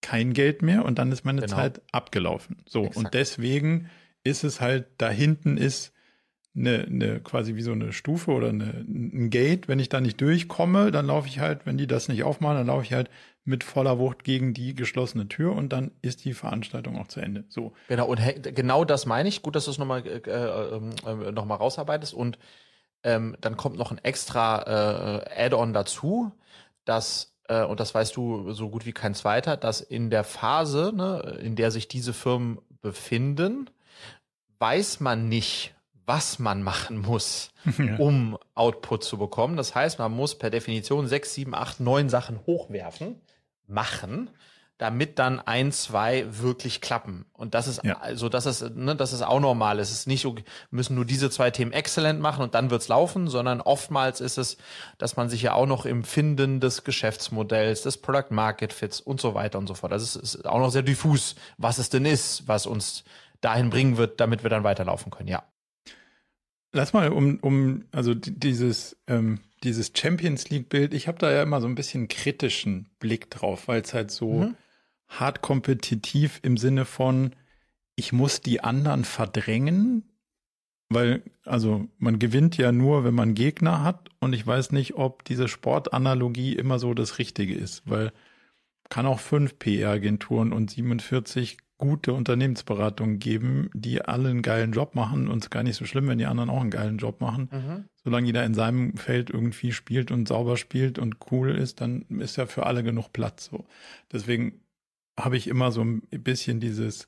[0.00, 1.56] kein Geld mehr und dann ist meine genau.
[1.56, 2.62] Zeit abgelaufen.
[2.66, 2.96] So, Exakt.
[2.96, 3.90] und deswegen
[4.24, 5.92] ist es halt, da hinten ist
[6.56, 9.68] eine, eine quasi wie so eine Stufe oder eine, ein Gate.
[9.68, 12.66] Wenn ich da nicht durchkomme, dann laufe ich halt, wenn die das nicht aufmachen, dann
[12.68, 13.10] laufe ich halt
[13.44, 17.44] mit voller Wucht gegen die geschlossene Tür und dann ist die Veranstaltung auch zu Ende.
[17.48, 17.72] So.
[17.88, 18.20] Genau, und
[18.54, 19.42] genau das meine ich.
[19.42, 22.14] Gut, dass du es nochmal äh, äh, noch rausarbeitest.
[22.14, 22.38] Und
[23.02, 26.32] ähm, dann kommt noch ein extra äh, Add-on dazu,
[26.84, 30.92] dass äh, und das weißt du so gut wie kein zweiter, dass in der Phase,
[30.94, 33.68] ne, in der sich diese Firmen befinden,
[34.58, 35.74] weiß man nicht,
[36.06, 37.96] was man machen muss, ja.
[37.96, 39.56] um Output zu bekommen.
[39.56, 43.20] Das heißt, man muss per Definition sechs, sieben, acht, neun Sachen hochwerfen,
[43.66, 44.30] machen,
[44.76, 47.26] damit dann ein, zwei wirklich klappen.
[47.32, 47.98] Und das ist ja.
[48.00, 49.78] also das ist ne, das ist auch normal.
[49.78, 50.34] Es ist nicht so,
[50.70, 54.56] müssen nur diese zwei Themen exzellent machen und dann wird's laufen, sondern oftmals ist es,
[54.98, 59.20] dass man sich ja auch noch im Finden des Geschäftsmodells, des Product Market Fits und
[59.20, 59.92] so weiter und so fort.
[59.92, 63.04] Das ist, ist auch noch sehr diffus, was es denn ist, was uns
[63.44, 65.44] dahin bringen wird, damit wir dann weiterlaufen können, ja.
[66.72, 71.60] Lass mal um, um also dieses, ähm, dieses Champions League-Bild, ich habe da ja immer
[71.60, 74.56] so ein bisschen kritischen Blick drauf, weil es halt so mhm.
[75.08, 77.34] hart kompetitiv im Sinne von,
[77.94, 80.02] ich muss die anderen verdrängen,
[80.88, 85.24] weil, also man gewinnt ja nur, wenn man Gegner hat und ich weiß nicht, ob
[85.24, 88.12] diese Sportanalogie immer so das Richtige ist, weil
[88.90, 95.28] kann auch fünf PR-Agenturen und 47 gute Unternehmensberatungen geben, die alle einen geilen Job machen
[95.28, 97.50] und es gar nicht so schlimm, wenn die anderen auch einen geilen Job machen.
[97.52, 97.84] Mhm.
[98.02, 102.36] Solange jeder in seinem Feld irgendwie spielt und sauber spielt und cool ist, dann ist
[102.36, 103.50] ja für alle genug Platz.
[103.50, 103.66] So.
[104.10, 104.62] Deswegen
[105.20, 107.06] habe ich immer so ein bisschen dieses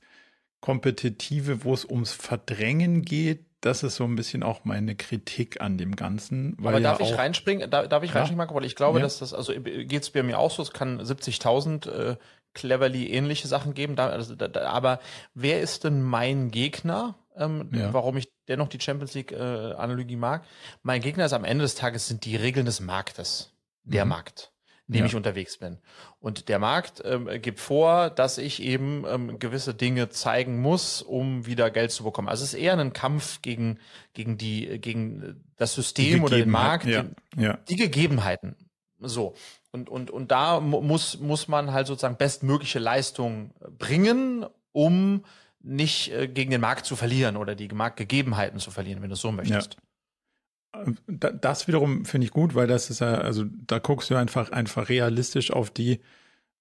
[0.60, 5.78] Kompetitive, wo es ums Verdrängen geht, das ist so ein bisschen auch meine Kritik an
[5.78, 6.56] dem Ganzen.
[6.60, 7.68] Aber darf ja ich reinspringen?
[7.70, 8.16] Darf, darf ich ja?
[8.16, 8.54] reinspringen, Marco?
[8.54, 9.04] Weil ich glaube, ja.
[9.04, 12.16] dass das, also geht es bei mir auch so, es kann 70.000 äh,
[12.56, 13.94] cleverly ähnliche Sachen geben.
[13.94, 14.98] Da, also, da, aber
[15.34, 17.14] wer ist denn mein Gegner?
[17.36, 17.92] Ähm, ja.
[17.92, 20.44] Warum ich dennoch die Champions League äh, Analogie mag?
[20.82, 23.52] Mein Gegner ist am Ende des Tages sind die Regeln des Marktes.
[23.84, 24.10] Der mhm.
[24.10, 24.52] Markt
[24.88, 25.06] in dem ja.
[25.06, 25.78] ich unterwegs bin.
[26.20, 31.44] Und der Markt ähm, gibt vor, dass ich eben ähm, gewisse Dinge zeigen muss, um
[31.44, 32.28] wieder Geld zu bekommen.
[32.28, 33.80] Also es ist eher ein Kampf gegen,
[34.12, 37.02] gegen die, gegen das System oder den Markt, ja.
[37.34, 37.58] Die, ja.
[37.68, 38.54] die Gegebenheiten.
[39.00, 39.34] So.
[39.76, 45.22] Und, und, und da muss, muss man halt sozusagen bestmögliche Leistung bringen, um
[45.60, 49.20] nicht äh, gegen den Markt zu verlieren oder die Marktgegebenheiten zu verlieren, wenn du es
[49.20, 49.76] so möchtest.
[50.74, 50.90] Ja.
[51.32, 54.88] Das wiederum finde ich gut, weil das ist ja, also da guckst du einfach, einfach
[54.88, 56.00] realistisch auf die,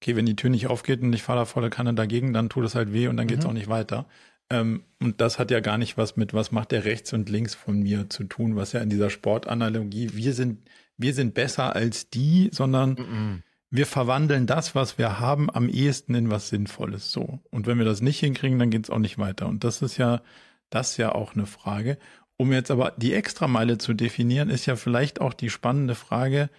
[0.02, 2.66] okay, wenn die Tür nicht aufgeht und ich fahre da volle Kanne dagegen, dann tut
[2.66, 3.50] es halt weh und dann geht es mhm.
[3.50, 4.06] auch nicht weiter.
[4.50, 7.56] Ähm, und das hat ja gar nicht was mit, was macht der rechts und links
[7.56, 10.60] von mir zu tun, was ja in dieser Sportanalogie, wir sind,
[10.98, 13.44] wir sind besser als die, sondern mhm.
[13.70, 17.12] wir verwandeln das, was wir haben, am ehesten in was Sinnvolles.
[17.12, 17.40] So.
[17.52, 19.48] Und wenn wir das nicht hinkriegen, dann geht es auch nicht weiter.
[19.48, 20.22] Und das ist ja,
[20.70, 21.98] das ist ja auch eine Frage.
[22.38, 26.50] Um jetzt aber die Extrameile zu definieren, ist ja vielleicht auch die spannende Frage,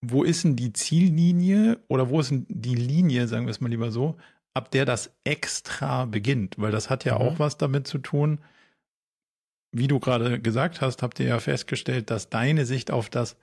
[0.00, 3.68] wo ist denn die Ziellinie oder wo ist denn die Linie, sagen wir es mal
[3.68, 4.16] lieber so,
[4.54, 6.54] ab der das Extra beginnt?
[6.58, 7.20] Weil das hat ja mhm.
[7.20, 8.38] auch was damit zu tun,
[9.72, 13.36] wie du gerade gesagt hast, habt ihr ja festgestellt, dass deine Sicht auf das,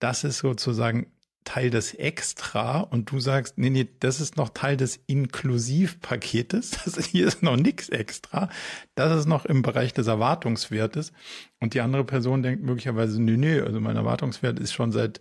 [0.00, 1.06] das ist sozusagen
[1.44, 6.70] Teil des Extra und du sagst, nee, nee, das ist noch Teil des Inklusivpaketes.
[6.84, 8.50] Das hier ist noch nichts extra.
[8.94, 11.12] Das ist noch im Bereich des Erwartungswertes.
[11.58, 15.20] Und die andere Person denkt möglicherweise, nee, nee, also mein Erwartungswert ist schon seit,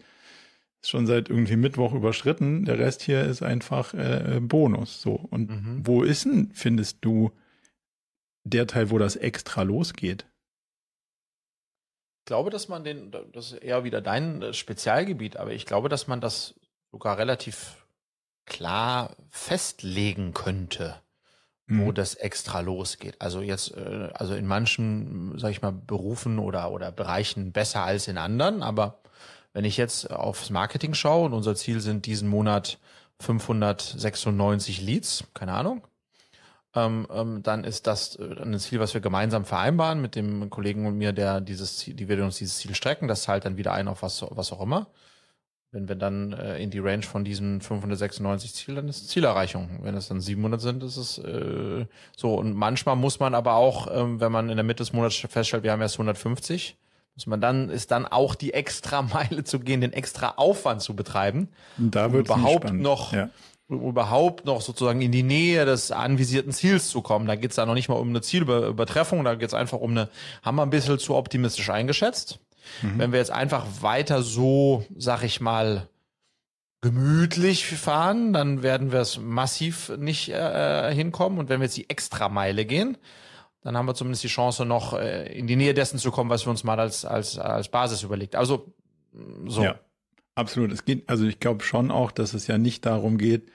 [0.82, 2.66] ist schon seit irgendwie Mittwoch überschritten.
[2.66, 5.02] Der Rest hier ist einfach äh, Bonus.
[5.02, 5.14] So.
[5.14, 5.82] Und mhm.
[5.86, 7.32] wo ist denn, findest du,
[8.44, 10.26] der Teil, wo das extra losgeht?
[12.30, 16.06] Glaube, dass man den, das ist eher wieder dein äh, Spezialgebiet, aber ich glaube, dass
[16.06, 16.54] man das
[16.92, 17.88] sogar relativ
[18.46, 20.96] klar festlegen könnte,
[21.68, 21.96] wo mhm.
[21.96, 23.16] das extra losgeht.
[23.20, 28.08] Also jetzt, äh, also in manchen, sag ich mal, Berufen oder, oder Bereichen besser als
[28.08, 29.00] in anderen, aber
[29.54, 32.78] wenn ich jetzt aufs Marketing schaue und unser Ziel sind diesen Monat
[33.22, 35.82] 596 Leads, keine Ahnung,
[36.76, 40.86] ähm, ähm, dann ist das äh, ein Ziel, was wir gemeinsam vereinbaren mit dem Kollegen
[40.86, 43.08] und mir, der dieses Ziel, die wir uns dieses Ziel strecken.
[43.08, 44.88] Das zahlt dann wieder ein auf was, was auch immer.
[45.72, 49.80] Wenn wir dann äh, in die Range von diesen 596 Ziel, dann ist Zielerreichung.
[49.82, 52.36] Wenn es dann 700 sind, ist es äh, so.
[52.36, 55.64] Und manchmal muss man aber auch, ähm, wenn man in der Mitte des Monats feststellt,
[55.64, 56.78] wir haben erst 150,
[57.16, 60.96] muss man dann ist dann auch die extra Meile zu gehen, den extra Aufwand zu
[60.96, 63.30] betreiben, und da wird um überhaupt noch ja
[63.70, 67.28] um überhaupt noch sozusagen in die Nähe des anvisierten Ziels zu kommen.
[67.28, 69.92] Da geht es da noch nicht mal um eine Zielübertreffung, da geht es einfach um
[69.92, 70.10] eine,
[70.42, 72.40] haben wir ein bisschen zu optimistisch eingeschätzt.
[72.82, 73.00] Mhm.
[73.00, 75.88] Wenn wir jetzt einfach weiter so, sag ich mal,
[76.82, 81.38] gemütlich fahren, dann werden wir es massiv nicht äh, hinkommen.
[81.38, 82.98] Und wenn wir jetzt die Extrameile gehen,
[83.62, 86.46] dann haben wir zumindest die Chance, noch äh, in die Nähe dessen zu kommen, was
[86.46, 88.36] wir uns mal als, als, als Basis überlegt.
[88.36, 88.74] Also
[89.46, 89.64] so.
[89.64, 89.80] Ja,
[90.36, 90.72] absolut.
[90.72, 93.52] Es geht, also ich glaube schon auch, dass es ja nicht darum geht,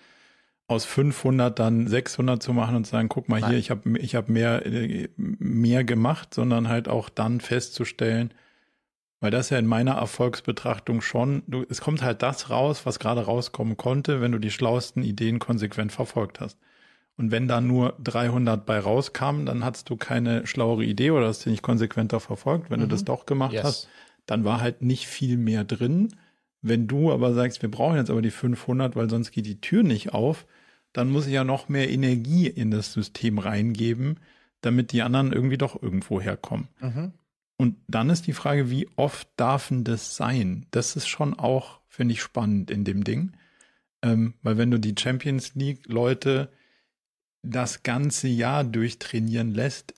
[0.67, 3.51] aus 500 dann 600 zu machen und zu sagen, guck mal Nein.
[3.51, 4.63] hier, ich habe ich hab mehr,
[5.17, 8.33] mehr gemacht, sondern halt auch dann festzustellen,
[9.21, 13.23] weil das ja in meiner Erfolgsbetrachtung schon, du, es kommt halt das raus, was gerade
[13.23, 16.59] rauskommen konnte, wenn du die schlauesten Ideen konsequent verfolgt hast.
[17.17, 21.47] Und wenn da nur 300 bei rauskamen, dann hattest du keine schlauere Idee oder hast
[21.47, 22.71] du nicht konsequenter verfolgt.
[22.71, 22.85] Wenn mhm.
[22.85, 23.07] du das mhm.
[23.07, 23.65] doch gemacht yes.
[23.65, 23.89] hast,
[24.27, 26.15] dann war halt nicht viel mehr drin.
[26.61, 29.83] Wenn du aber sagst, wir brauchen jetzt aber die 500, weil sonst geht die Tür
[29.83, 30.47] nicht auf,
[30.95, 34.21] dann muss ich ja noch mehr Energie in das System reingeben,
[34.63, 36.69] damit die anderen irgendwie doch irgendwo herkommen.
[36.81, 37.13] Mhm.
[37.57, 40.67] Und dann ist die Frage, wie oft darf denn das sein?
[40.71, 43.33] Das ist schon auch, finde ich, spannend in dem Ding.
[44.03, 46.49] Ähm, weil wenn du die Champions League Leute
[47.43, 49.95] das ganze Jahr durchtrainieren lässt,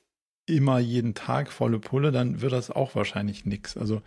[0.47, 3.77] immer jeden Tag volle Pulle, dann wird das auch wahrscheinlich nichts.
[3.77, 4.03] Also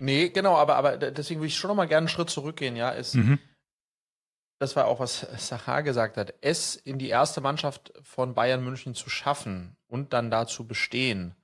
[0.00, 2.90] Nee, genau, aber, aber deswegen würde ich schon noch mal gerne einen Schritt zurückgehen, ja.
[2.90, 3.38] Ist, mhm.
[4.58, 8.94] Das war auch, was Sachar gesagt hat, es in die erste Mannschaft von Bayern München
[8.94, 11.34] zu schaffen und dann dazu bestehen,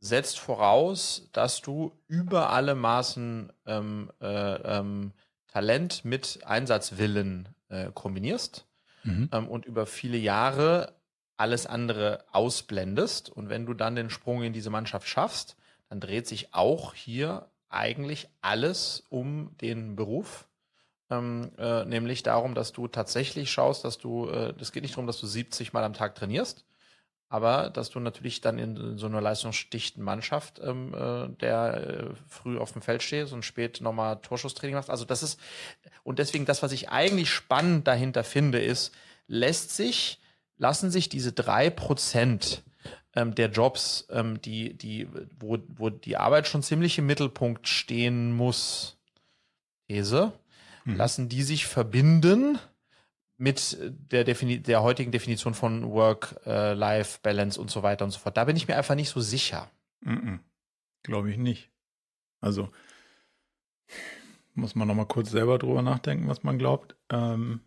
[0.00, 5.12] setzt voraus, dass du über alle Maßen ähm, äh, ähm,
[5.46, 8.66] Talent mit Einsatzwillen äh, kombinierst
[9.04, 9.28] mhm.
[9.32, 10.94] ähm, und über viele Jahre
[11.36, 13.30] alles andere ausblendest.
[13.30, 15.56] Und wenn du dann den Sprung in diese Mannschaft schaffst,
[15.88, 20.46] dann dreht sich auch hier eigentlich alles um den Beruf.
[21.10, 25.08] Ähm, äh, nämlich darum, dass du tatsächlich schaust, dass du, es äh, geht nicht darum,
[25.08, 26.64] dass du 70 Mal am Tag trainierst,
[27.28, 32.58] aber dass du natürlich dann in, so einer leistungsdichten Mannschaft, ähm, äh, der äh, früh
[32.58, 34.90] auf dem Feld stehst und spät nochmal Torschusstraining machst.
[34.90, 35.40] Also das ist,
[36.04, 38.92] und deswegen das, was ich eigentlich spannend dahinter finde, ist,
[39.26, 40.20] lässt sich,
[40.58, 42.62] lassen sich diese drei Prozent
[43.14, 45.08] ähm, der Jobs, ähm, die, die,
[45.38, 48.96] wo, wo die Arbeit schon ziemlich im Mittelpunkt stehen muss,
[49.88, 50.32] These,
[50.90, 50.96] hm.
[50.96, 52.58] lassen die sich verbinden
[53.36, 58.36] mit der, Defini der heutigen Definition von Work-Life-Balance äh, und so weiter und so fort.
[58.36, 59.70] Da bin ich mir einfach nicht so sicher.
[60.04, 60.40] -mm.
[61.02, 61.70] Glaube ich nicht.
[62.40, 62.70] Also
[64.54, 66.96] muss man noch mal kurz selber drüber nachdenken, was man glaubt.
[67.08, 67.60] Ähm,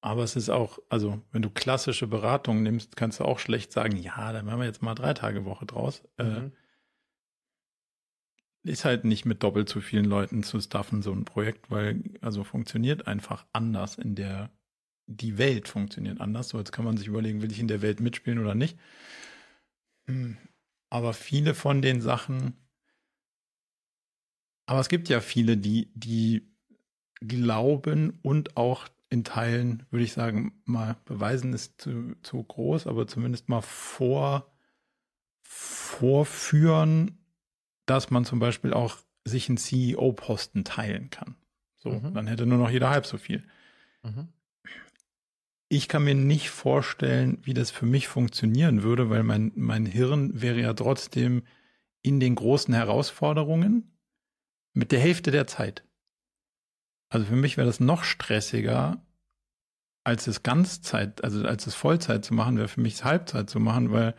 [0.00, 3.96] aber es ist auch, also wenn du klassische Beratung nimmst, kannst du auch schlecht sagen,
[3.96, 6.02] ja, dann machen wir jetzt mal drei Tage Woche draus.
[6.16, 6.46] Äh, mhm.
[6.46, 6.50] Äh,
[8.68, 12.44] ist halt nicht mit doppelt so vielen Leuten zu staffen, so ein Projekt, weil also
[12.44, 14.50] funktioniert einfach anders in der,
[15.06, 16.48] die Welt funktioniert anders.
[16.48, 18.78] So, jetzt kann man sich überlegen, will ich in der Welt mitspielen oder nicht.
[20.06, 20.36] Hm.
[20.90, 22.54] Aber viele von den Sachen,
[24.66, 26.48] aber es gibt ja viele, die, die
[27.20, 33.06] glauben und auch in Teilen, würde ich sagen, mal beweisen ist zu, zu groß, aber
[33.06, 34.52] zumindest mal vor,
[35.42, 37.15] vorführen,
[37.86, 41.36] dass man zum Beispiel auch sich einen CEO-Posten teilen kann.
[41.76, 42.14] So, mhm.
[42.14, 43.44] dann hätte nur noch jeder halb so viel.
[44.02, 44.28] Mhm.
[45.68, 50.40] Ich kann mir nicht vorstellen, wie das für mich funktionieren würde, weil mein, mein Hirn
[50.40, 51.42] wäre ja trotzdem
[52.02, 53.96] in den großen Herausforderungen
[54.74, 55.82] mit der Hälfte der Zeit.
[57.08, 59.04] Also für mich wäre das noch stressiger,
[60.04, 63.58] als es Ganzzeit, also als es Vollzeit zu machen, wäre für mich es Halbzeit zu
[63.58, 64.14] machen, weil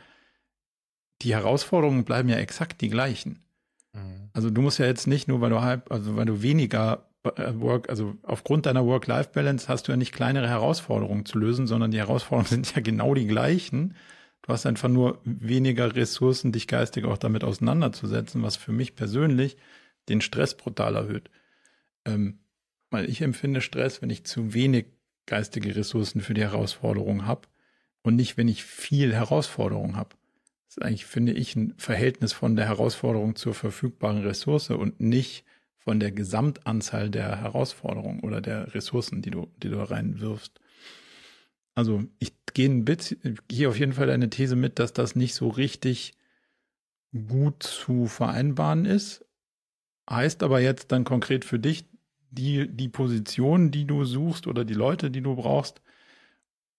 [1.21, 3.46] die Herausforderungen bleiben ja exakt die gleichen.
[4.37, 7.53] Also du musst ja jetzt nicht nur, weil du halb, also weil du weniger äh,
[7.55, 11.97] Work, also aufgrund deiner Work-Life-Balance hast du ja nicht kleinere Herausforderungen zu lösen, sondern die
[11.97, 13.95] Herausforderungen sind ja genau die gleichen.
[14.43, 19.57] Du hast einfach nur weniger Ressourcen, dich geistig auch damit auseinanderzusetzen, was für mich persönlich
[20.07, 21.31] den Stress brutal erhöht.
[22.05, 22.37] Ähm,
[22.91, 24.85] weil ich empfinde Stress, wenn ich zu wenig
[25.25, 27.47] geistige Ressourcen für die Herausforderung habe
[28.03, 30.09] und nicht, wenn ich viel Herausforderung habe.
[30.67, 35.45] Das ist eigentlich, finde ich, ein Verhältnis von der Herausforderung zur verfügbaren Ressource und nicht
[35.77, 40.59] von der Gesamtanzahl der Herausforderungen oder der Ressourcen, die du, die du reinwirfst.
[41.75, 45.33] Also ich gehe ein bisschen, gehe auf jeden Fall deine These mit, dass das nicht
[45.33, 46.13] so richtig
[47.13, 49.23] gut zu vereinbaren ist.
[50.09, 51.85] Heißt aber jetzt dann konkret für dich,
[52.31, 55.81] die, die Position, die du suchst oder die Leute, die du brauchst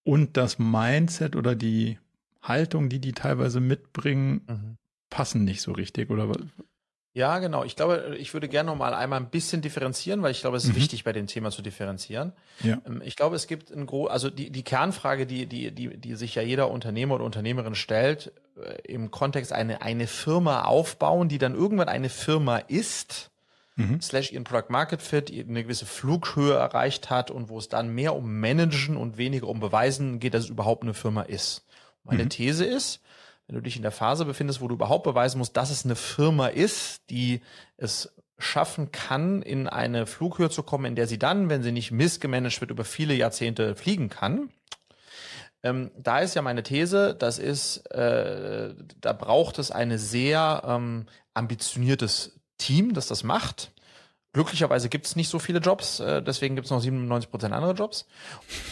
[0.04, 1.98] und das Mindset oder die
[2.48, 4.76] Haltung, die die teilweise mitbringen, mhm.
[5.10, 6.28] passen nicht so richtig oder
[7.18, 7.64] ja, genau.
[7.64, 10.62] Ich glaube, ich würde gerne noch mal einmal ein bisschen differenzieren, weil ich glaube, es
[10.62, 10.76] ist mhm.
[10.76, 12.32] wichtig, bei dem Thema zu differenzieren.
[12.62, 12.80] Ja.
[12.86, 16.14] Ähm, ich glaube, es gibt ein gro also die, die Kernfrage, die, die, die, die
[16.14, 21.38] sich ja jeder Unternehmer oder Unternehmerin stellt, äh, im Kontext eine, eine Firma aufbauen, die
[21.38, 23.32] dann irgendwann eine Firma ist,
[23.74, 24.00] mhm.
[24.00, 28.14] slash ihren Product Market Fit, eine gewisse Flughöhe erreicht hat und wo es dann mehr
[28.14, 31.64] um Managen und weniger um Beweisen geht, dass es überhaupt eine Firma ist.
[32.08, 32.30] Meine mhm.
[32.30, 33.00] These ist,
[33.46, 35.96] wenn du dich in der Phase befindest, wo du überhaupt beweisen musst, dass es eine
[35.96, 37.40] Firma ist, die
[37.76, 41.90] es schaffen kann, in eine Flughöhe zu kommen, in der sie dann, wenn sie nicht
[41.90, 44.50] missgemanagt wird, über viele Jahrzehnte fliegen kann.
[45.62, 51.06] Ähm, da ist ja meine These, das ist, äh, da braucht es eine sehr ähm,
[51.34, 53.72] ambitioniertes Team, das das macht.
[54.38, 57.72] Glücklicherweise gibt es nicht so viele Jobs, äh, deswegen gibt es noch 97 Prozent andere
[57.72, 58.06] Jobs.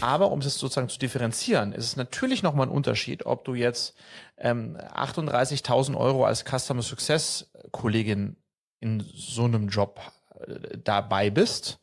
[0.01, 3.97] Aber um es sozusagen zu differenzieren, ist es natürlich nochmal ein Unterschied, ob du jetzt
[4.39, 8.37] ähm, 38.000 Euro als Customer Success Kollegin
[8.79, 10.01] in so einem Job
[10.39, 11.81] äh, dabei bist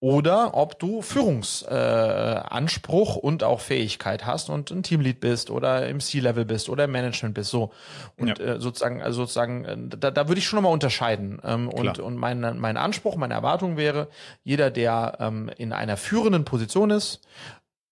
[0.00, 6.00] oder ob du Führungsanspruch äh, und auch Fähigkeit hast und ein Teamlead bist oder im
[6.00, 7.48] C-Level bist oder im Management bist.
[7.50, 7.72] So
[8.18, 8.44] und ja.
[8.44, 11.40] äh, sozusagen, also sozusagen, äh, da, da würde ich schon nochmal unterscheiden.
[11.42, 14.08] Ähm, und und mein, mein Anspruch, meine Erwartung wäre,
[14.44, 17.22] jeder, der ähm, in einer führenden Position ist,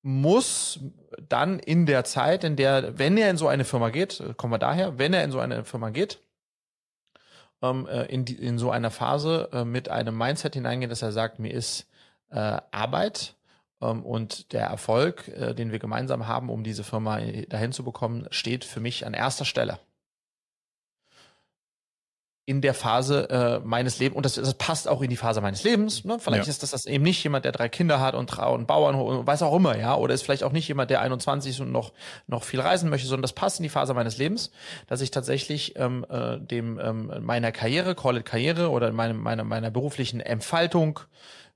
[0.03, 0.81] muss
[1.29, 4.53] dann in der Zeit, in der, wenn er in so eine Firma geht, äh, kommen
[4.53, 6.19] wir daher, wenn er in so eine Firma geht,
[7.63, 11.39] ähm, äh, in, die, in so einer Phase mit einem Mindset hineingehen, dass er sagt,
[11.39, 11.87] mir ist
[12.35, 13.37] äh, Arbeit
[13.81, 18.27] ähm, und der Erfolg, äh, den wir gemeinsam haben, um diese Firma dahin zu bekommen,
[18.31, 19.79] steht für mich an erster Stelle.
[22.47, 25.65] in der Phase äh, meines Lebens, und das, das passt auch in die Phase meines
[25.65, 26.19] Lebens, ne?
[26.19, 26.51] vielleicht ja.
[26.51, 29.43] ist das, das eben nicht jemand, der drei Kinder hat und, und Bauern und weiß
[29.43, 31.95] auch immer, ja, oder ist vielleicht auch nicht jemand, der 21 ist und noch,
[32.27, 34.51] noch viel reisen möchte, sondern das passt in die Phase meines Lebens,
[34.89, 39.45] dass ich tatsächlich ähm, äh, dem ähm, meiner Karriere, Call it Karriere oder meinem, meiner,
[39.45, 41.01] meiner beruflichen Entfaltung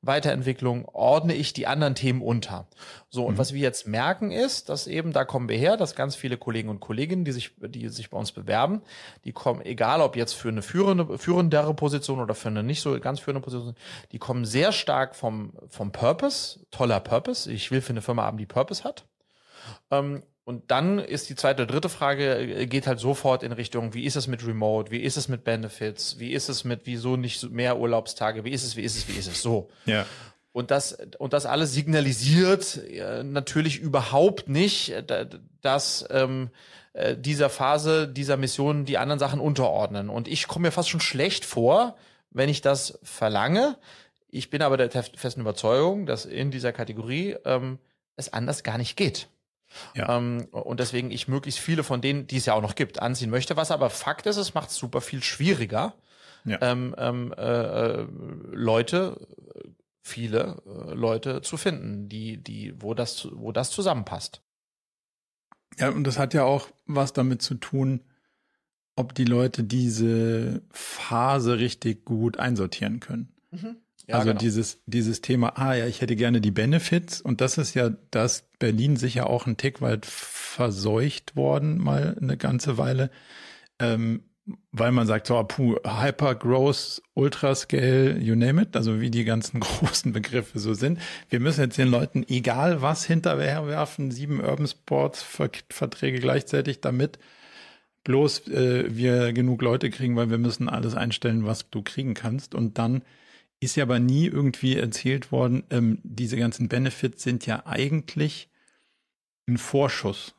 [0.00, 2.68] Weiterentwicklung ordne ich die anderen Themen unter.
[3.10, 3.38] So, und mhm.
[3.38, 6.68] was wir jetzt merken ist, dass eben, da kommen wir her, dass ganz viele Kollegen
[6.68, 8.82] und Kolleginnen, die sich, die sich bei uns bewerben,
[9.24, 12.98] die kommen, egal ob jetzt für eine führende, führendere Position oder für eine nicht so
[13.00, 13.74] ganz führende Position,
[14.12, 17.50] die kommen sehr stark vom, vom Purpose, toller Purpose.
[17.50, 19.04] Ich will für eine Firma haben, die Purpose hat.
[19.90, 23.92] Ähm, und dann ist die zweite oder dritte Frage, äh, geht halt sofort in Richtung,
[23.92, 27.18] wie ist es mit Remote, wie ist es mit Benefits, wie ist es mit, wieso
[27.18, 29.68] nicht mehr Urlaubstage, wie ist es, wie ist es, wie ist es, so.
[29.84, 30.06] Ja.
[30.52, 35.26] Und das, und das alles signalisiert äh, natürlich überhaupt nicht, äh,
[35.60, 36.48] dass ähm,
[36.94, 40.08] äh, dieser Phase, dieser Mission die anderen Sachen unterordnen.
[40.08, 41.94] Und ich komme mir fast schon schlecht vor,
[42.30, 43.76] wenn ich das verlange.
[44.30, 47.78] Ich bin aber der festen Überzeugung, dass in dieser Kategorie ähm,
[48.16, 49.28] es anders gar nicht geht.
[49.94, 50.16] Ja.
[50.16, 53.30] Ähm, und deswegen ich möglichst viele von denen, die es ja auch noch gibt, anziehen
[53.30, 53.56] möchte.
[53.56, 55.94] Was aber Fakt ist, es macht es super viel schwieriger,
[56.44, 56.58] ja.
[56.60, 58.06] ähm, ähm, äh, äh
[58.52, 59.26] Leute,
[60.02, 64.42] viele äh, Leute zu finden, die, die, wo das, wo das zusammenpasst.
[65.78, 68.02] Ja, und das hat ja auch was damit zu tun,
[68.96, 73.32] ob die Leute diese Phase richtig gut einsortieren können.
[73.50, 73.76] Mhm.
[74.08, 74.40] Ja, also genau.
[74.40, 78.48] dieses, dieses Thema, ah ja, ich hätte gerne die Benefits und das ist ja das
[78.58, 83.10] Berlin sicher auch ein Tick weit verseucht worden, mal eine ganze Weile,
[83.78, 84.22] ähm,
[84.72, 90.12] weil man sagt, so, puh, Hyper-Growth, Ultrascale, you name it, also wie die ganzen großen
[90.14, 90.98] Begriffe so sind.
[91.28, 97.18] Wir müssen jetzt den Leuten egal was hinterherwerfen, sieben Urban Sports Verträge gleichzeitig, damit
[98.04, 102.54] bloß äh, wir genug Leute kriegen, weil wir müssen alles einstellen, was du kriegen kannst
[102.54, 103.02] und dann
[103.60, 108.50] ist ja aber nie irgendwie erzählt worden, ähm, diese ganzen Benefits sind ja eigentlich
[109.48, 110.34] ein Vorschuss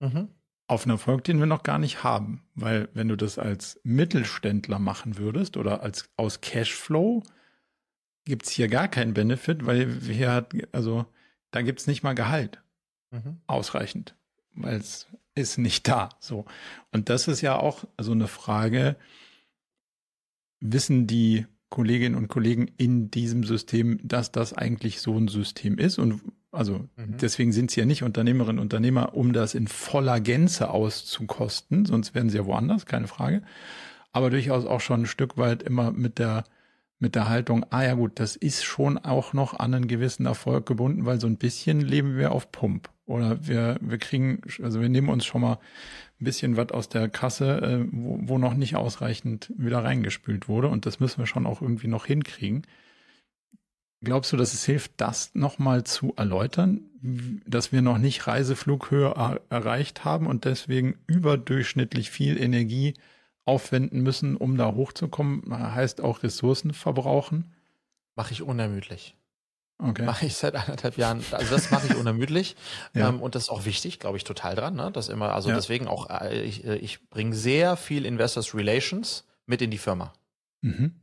[0.00, 0.28] mhm.
[0.66, 2.42] auf einen Erfolg, den wir noch gar nicht haben.
[2.54, 7.22] Weil wenn du das als Mittelständler machen würdest oder als aus Cashflow,
[8.24, 11.06] gibt es hier gar keinen Benefit, weil hier hat, also
[11.52, 12.60] da gibt es nicht mal Gehalt
[13.12, 13.40] mhm.
[13.46, 14.16] ausreichend,
[14.54, 15.06] weil es
[15.36, 16.08] ist nicht da.
[16.18, 16.46] So.
[16.90, 18.96] Und das ist ja auch so eine Frage,
[20.60, 25.98] wissen die Kolleginnen und Kollegen in diesem System, dass das eigentlich so ein System ist.
[25.98, 26.20] Und
[26.52, 27.16] also mhm.
[27.20, 32.14] deswegen sind sie ja nicht Unternehmerinnen und Unternehmer, um das in voller Gänze auszukosten, sonst
[32.14, 33.42] wären sie ja woanders, keine Frage.
[34.12, 36.44] Aber durchaus auch schon ein Stück weit immer mit der
[36.98, 40.66] mit der Haltung, ah ja gut, das ist schon auch noch an einen gewissen Erfolg
[40.66, 42.88] gebunden, weil so ein bisschen leben wir auf Pump.
[43.04, 45.58] Oder wir, wir kriegen, also wir nehmen uns schon mal
[46.20, 50.68] ein bisschen was aus der Kasse, äh, wo, wo noch nicht ausreichend wieder reingespült wurde.
[50.68, 52.66] Und das müssen wir schon auch irgendwie noch hinkriegen.
[54.02, 56.82] Glaubst du, dass es hilft, das nochmal zu erläutern,
[57.46, 62.94] dass wir noch nicht Reiseflughöhe erreicht haben und deswegen überdurchschnittlich viel Energie
[63.44, 65.42] aufwenden müssen, um da hochzukommen?
[65.50, 67.54] Heißt auch Ressourcen verbrauchen?
[68.14, 69.16] Mache ich unermüdlich.
[69.78, 70.04] Okay.
[70.04, 71.22] Mache ich seit anderthalb Jahren.
[71.32, 72.56] Also das mache ich unermüdlich.
[72.94, 73.08] ja.
[73.08, 74.74] ähm, und das ist auch wichtig, glaube ich, total dran.
[74.74, 74.90] Ne?
[74.90, 75.54] Das immer, also ja.
[75.54, 80.12] deswegen auch, äh, ich, äh, ich bringe sehr viel Investors Relations mit in die Firma.
[80.62, 80.94] Mhm.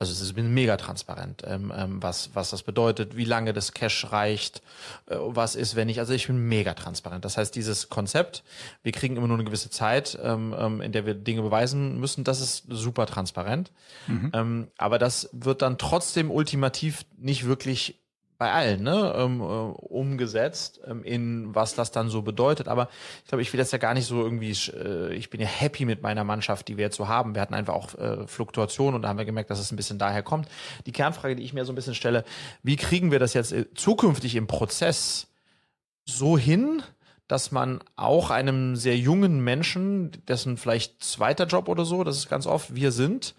[0.00, 4.12] Also es ist mega transparent, ähm, ähm, was, was das bedeutet, wie lange das Cash
[4.12, 4.62] reicht,
[5.06, 7.24] äh, was ist, wenn ich, also ich bin mega transparent.
[7.24, 8.44] Das heißt, dieses Konzept,
[8.84, 12.22] wir kriegen immer nur eine gewisse Zeit, ähm, ähm, in der wir Dinge beweisen müssen,
[12.22, 13.72] das ist super transparent.
[14.06, 14.30] Mhm.
[14.34, 17.98] Ähm, aber das wird dann trotzdem ultimativ nicht wirklich
[18.38, 22.68] bei allen ne, ähm, äh, umgesetzt, ähm, in was das dann so bedeutet.
[22.68, 22.88] Aber
[23.24, 25.84] ich glaube, ich will das ja gar nicht so irgendwie, äh, ich bin ja happy
[25.84, 27.34] mit meiner Mannschaft, die wir jetzt so haben.
[27.34, 29.98] Wir hatten einfach auch äh, Fluktuationen und da haben wir gemerkt, dass es ein bisschen
[29.98, 30.48] daher kommt.
[30.86, 32.24] Die Kernfrage, die ich mir so ein bisschen stelle,
[32.62, 35.26] wie kriegen wir das jetzt äh, zukünftig im Prozess
[36.04, 36.82] so hin,
[37.26, 42.30] dass man auch einem sehr jungen Menschen, dessen vielleicht zweiter Job oder so, das ist
[42.30, 43.34] ganz oft wir sind,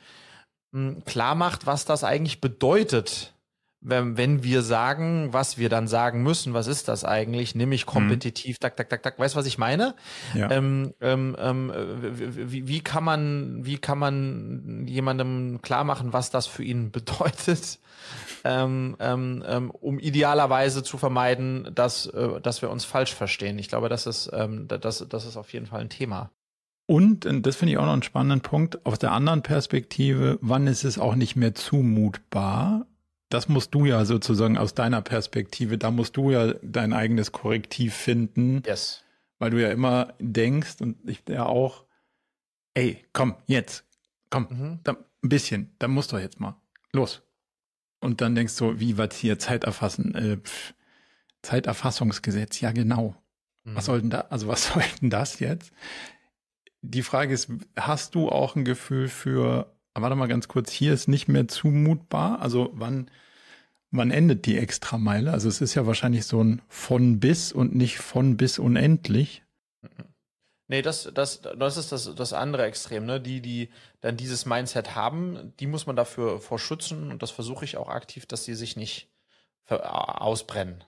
[1.06, 3.34] klar macht, was das eigentlich bedeutet,
[3.82, 7.56] wenn, wenn wir sagen, was wir dann sagen müssen, was ist das eigentlich?
[7.56, 7.90] Nämlich mhm.
[7.90, 8.62] kompetitiv, mhm.
[8.62, 9.20] tak, tak, tak, tak.
[9.20, 9.96] Weißt du, was ich meine?
[10.34, 10.52] Ja.
[10.52, 11.72] Ähm, ähm, ähm,
[12.04, 17.80] wie, wie kann man, wie kann man jemandem klar machen, was das für ihn bedeutet?
[18.44, 23.60] Ähm, ähm, ähm, um idealerweise zu vermeiden, dass, äh, dass wir uns falsch verstehen.
[23.60, 26.32] Ich glaube, das ist, ähm, das, das ist auf jeden Fall ein Thema.
[26.86, 30.66] Und, und das finde ich auch noch einen spannenden Punkt, aus der anderen Perspektive, wann
[30.66, 32.88] ist es auch nicht mehr zumutbar,
[33.30, 37.94] das musst du ja sozusagen aus deiner Perspektive, da musst du ja dein eigenes Korrektiv
[37.94, 38.64] finden.
[38.66, 39.04] Yes.
[39.38, 41.86] Weil du ja immer denkst und ich ja auch,
[42.74, 43.86] ey, komm, jetzt,
[44.30, 44.80] komm, mhm.
[44.84, 46.56] da, ein bisschen, da musst du jetzt mal.
[46.92, 47.22] Los.
[48.02, 50.74] Und dann denkst du, wie was hier Zeiterfassen, äh, pff,
[51.42, 53.16] Zeiterfassungsgesetz, ja genau.
[53.64, 53.76] Mhm.
[53.76, 55.72] Was soll denn da, also was soll denn das jetzt?
[56.82, 61.08] Die Frage ist, hast du auch ein Gefühl für, warte mal ganz kurz, hier ist
[61.08, 63.10] nicht mehr zumutbar, also wann,
[63.92, 65.32] wann endet die Extrameile?
[65.32, 69.44] Also es ist ja wahrscheinlich so ein von bis und nicht von bis unendlich.
[70.68, 73.20] Nee, das, das, das ist das, das andere Extrem, ne?
[73.20, 73.70] Die, die
[74.02, 78.28] dann dieses Mindset haben, die muss man dafür vorschützen und das versuche ich auch aktiv,
[78.28, 79.10] dass sie sich nicht
[79.68, 80.84] ausbrennen.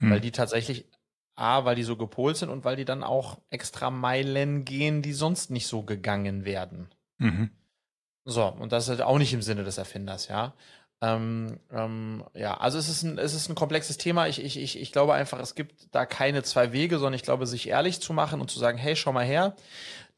[0.00, 0.10] Hm.
[0.10, 0.86] Weil die tatsächlich,
[1.34, 5.14] A, weil die so gepolt sind und weil die dann auch extra Meilen gehen, die
[5.14, 6.90] sonst nicht so gegangen werden.
[7.16, 7.50] Mhm.
[8.24, 10.54] So, und das ist halt auch nicht im Sinne des Erfinders, ja.
[11.00, 14.28] Ähm, ähm, ja, also es ist ein, es ist ein komplexes Thema.
[14.28, 17.46] Ich, ich, ich, ich glaube einfach, es gibt da keine zwei Wege, sondern ich glaube,
[17.46, 19.56] sich ehrlich zu machen und zu sagen, hey, schau mal her,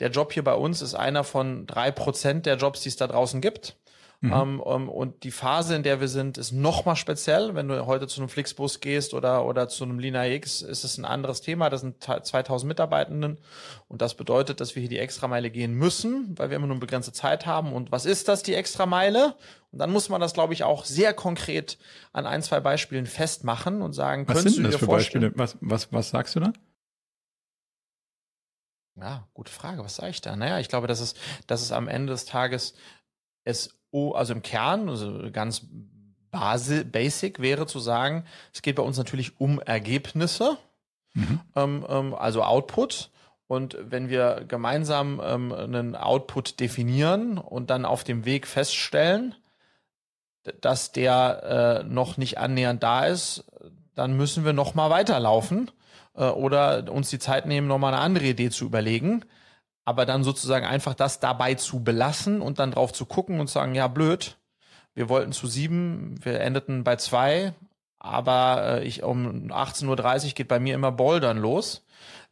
[0.01, 3.07] der Job hier bei uns ist einer von drei Prozent der Jobs, die es da
[3.07, 3.77] draußen gibt.
[4.25, 4.33] Mhm.
[4.33, 7.55] Ähm, um, und die Phase, in der wir sind, ist noch mal speziell.
[7.55, 10.97] Wenn du heute zu einem Flixbus gehst oder, oder zu einem Lina X, ist es
[10.97, 11.69] ein anderes Thema.
[11.69, 13.37] Das sind 2000 Mitarbeitenden.
[13.87, 16.81] Und das bedeutet, dass wir hier die Extrameile gehen müssen, weil wir immer nur eine
[16.81, 17.75] begrenzte Zeit haben.
[17.75, 19.35] Und was ist das, die Extrameile?
[19.73, 21.77] Und dann muss man das, glaube ich, auch sehr konkret
[22.15, 25.33] an ein, zwei Beispielen festmachen und sagen, was sind das für Beispiele?
[25.35, 26.53] Was, was, was sagst du da?
[28.97, 29.85] Ja, gute Frage.
[29.85, 30.35] Was sage ich da?
[30.35, 31.15] Naja, ich glaube, dass es,
[31.47, 32.75] dass es am Ende des Tages
[33.45, 35.67] es also im Kern, also ganz
[36.31, 40.59] basi basic wäre zu sagen, es geht bei uns natürlich um Ergebnisse,
[41.15, 41.41] mhm.
[41.55, 43.11] ähm, ähm, also Output.
[43.47, 49.35] Und wenn wir gemeinsam ähm, einen Output definieren und dann auf dem Weg feststellen,
[50.61, 53.45] dass der äh, noch nicht annähernd da ist,
[53.95, 55.71] dann müssen wir noch mal weiterlaufen
[56.17, 59.25] äh, oder uns die Zeit nehmen, noch mal eine andere Idee zu überlegen
[59.85, 63.75] aber dann sozusagen einfach das dabei zu belassen und dann drauf zu gucken und sagen,
[63.75, 64.37] ja, blöd,
[64.95, 67.53] wir wollten zu sieben, wir endeten bei zwei,
[67.99, 71.85] aber äh, ich um 18.30 Uhr geht bei mir immer Bouldern los.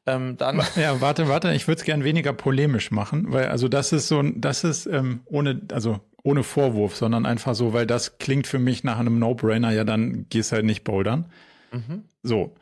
[0.06, 3.92] Ähm, dann ja, warte, warte, ich würde es gern weniger polemisch machen, weil also das
[3.92, 8.46] ist so, das ist ähm, ohne, also ohne Vorwurf, sondern einfach so, weil das klingt
[8.46, 11.26] für mich nach einem No-Brainer, ja, dann gehst halt nicht bouldern.
[11.72, 12.04] Mhm.
[12.22, 12.54] So.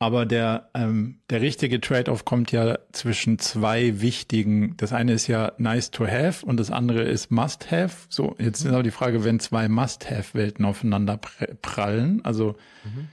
[0.00, 4.76] Aber der, ähm, der richtige Trade-off kommt ja zwischen zwei wichtigen.
[4.76, 8.06] Das eine ist ja nice to have und das andere ist must have.
[8.08, 12.24] So, jetzt ist aber die Frage, wenn zwei must have Welten aufeinander prallen.
[12.24, 13.08] Also, mhm.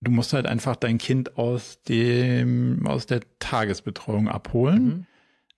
[0.00, 4.84] du musst halt einfach dein Kind aus dem, aus der Tagesbetreuung abholen.
[4.84, 5.06] Mhm.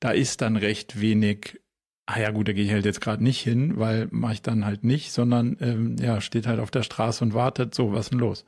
[0.01, 1.61] Da ist dann recht wenig
[2.07, 4.65] ah ja gut, da gehe ich halt jetzt gerade nicht hin, weil mache ich dann
[4.65, 8.19] halt nicht, sondern ähm, ja, steht halt auf der Straße und wartet, so, was denn
[8.19, 8.45] los?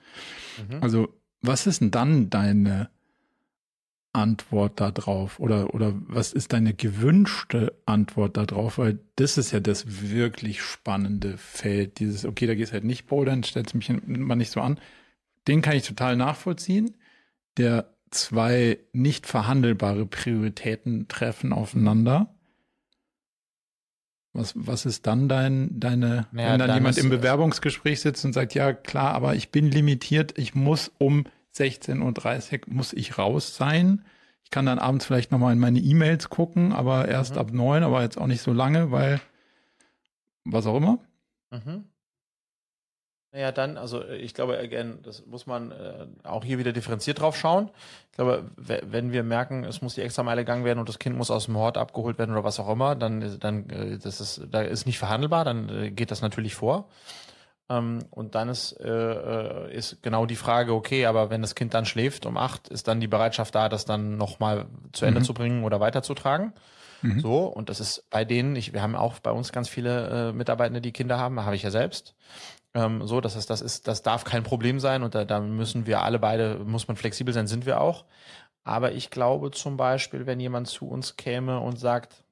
[0.68, 0.82] Mhm.
[0.82, 1.08] Also
[1.46, 2.90] was ist denn dann deine
[4.12, 5.40] Antwort darauf?
[5.40, 8.78] Oder, oder was ist deine gewünschte Antwort darauf?
[8.78, 11.98] Weil das ist ja das wirklich spannende Feld.
[11.98, 14.78] Dieses, okay, da gehst halt nicht bouldern, stellst mich mal nicht so an.
[15.48, 16.94] Den kann ich total nachvollziehen.
[17.56, 22.33] Der zwei nicht verhandelbare Prioritäten treffen aufeinander.
[24.34, 28.32] Was, was ist dann dein, deine, naja, wenn dann, dann jemand im Bewerbungsgespräch sitzt und
[28.32, 31.24] sagt, ja klar, aber ich bin limitiert, ich muss um
[31.54, 34.04] 16.30 Uhr muss ich raus sein.
[34.42, 37.38] Ich kann dann abends vielleicht nochmal in meine E-Mails gucken, aber erst mhm.
[37.38, 39.20] ab neun, aber jetzt auch nicht so lange, weil
[40.44, 40.98] was auch immer.
[41.50, 41.84] Mhm.
[43.34, 47.36] Naja, dann, also ich glaube, again, das muss man äh, auch hier wieder differenziert drauf
[47.36, 47.68] schauen.
[48.12, 51.16] Ich glaube, wenn wir merken, es muss die extra Meile gegangen werden und das Kind
[51.16, 54.42] muss aus dem Hort abgeholt werden oder was auch immer, dann, dann äh, das ist,
[54.52, 56.88] da ist nicht verhandelbar, dann äh, geht das natürlich vor.
[57.68, 61.74] Ähm, und dann ist, äh, äh, ist genau die Frage, okay, aber wenn das Kind
[61.74, 65.24] dann schläft um acht, ist dann die Bereitschaft da, das dann nochmal zu Ende mhm.
[65.24, 66.52] zu bringen oder weiterzutragen.
[67.02, 67.20] Mhm.
[67.20, 70.32] So, und das ist bei denen, ich, wir haben auch bei uns ganz viele äh,
[70.32, 72.14] Mitarbeitende, die Kinder haben, habe ich ja selbst.
[72.74, 75.86] Ähm, so, das ist, das ist, das darf kein Problem sein und da, da müssen
[75.86, 78.04] wir alle beide, muss man flexibel sein, sind wir auch.
[78.64, 82.24] Aber ich glaube zum Beispiel, wenn jemand zu uns käme und sagt,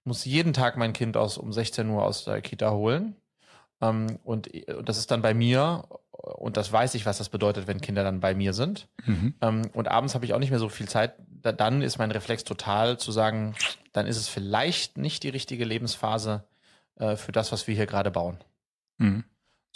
[0.00, 3.16] ich muss jeden Tag mein Kind aus um 16 Uhr aus der Kita holen,
[3.80, 7.66] ähm, und, und das ist dann bei mir und das weiß ich, was das bedeutet,
[7.66, 8.88] wenn Kinder dann bei mir sind.
[9.04, 9.34] Mhm.
[9.40, 11.14] Ähm, und abends habe ich auch nicht mehr so viel Zeit.
[11.28, 13.54] Da, dann ist mein Reflex total zu sagen,
[13.92, 16.44] dann ist es vielleicht nicht die richtige Lebensphase
[16.96, 18.38] äh, für das, was wir hier gerade bauen.
[18.98, 19.24] Mhm.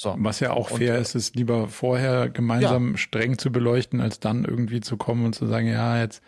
[0.02, 0.16] So.
[0.18, 2.96] Was ja auch fair und, ist, ist lieber vorher gemeinsam ja.
[2.96, 6.24] streng zu beleuchten, als dann irgendwie zu kommen und zu sagen, ja, jetzt,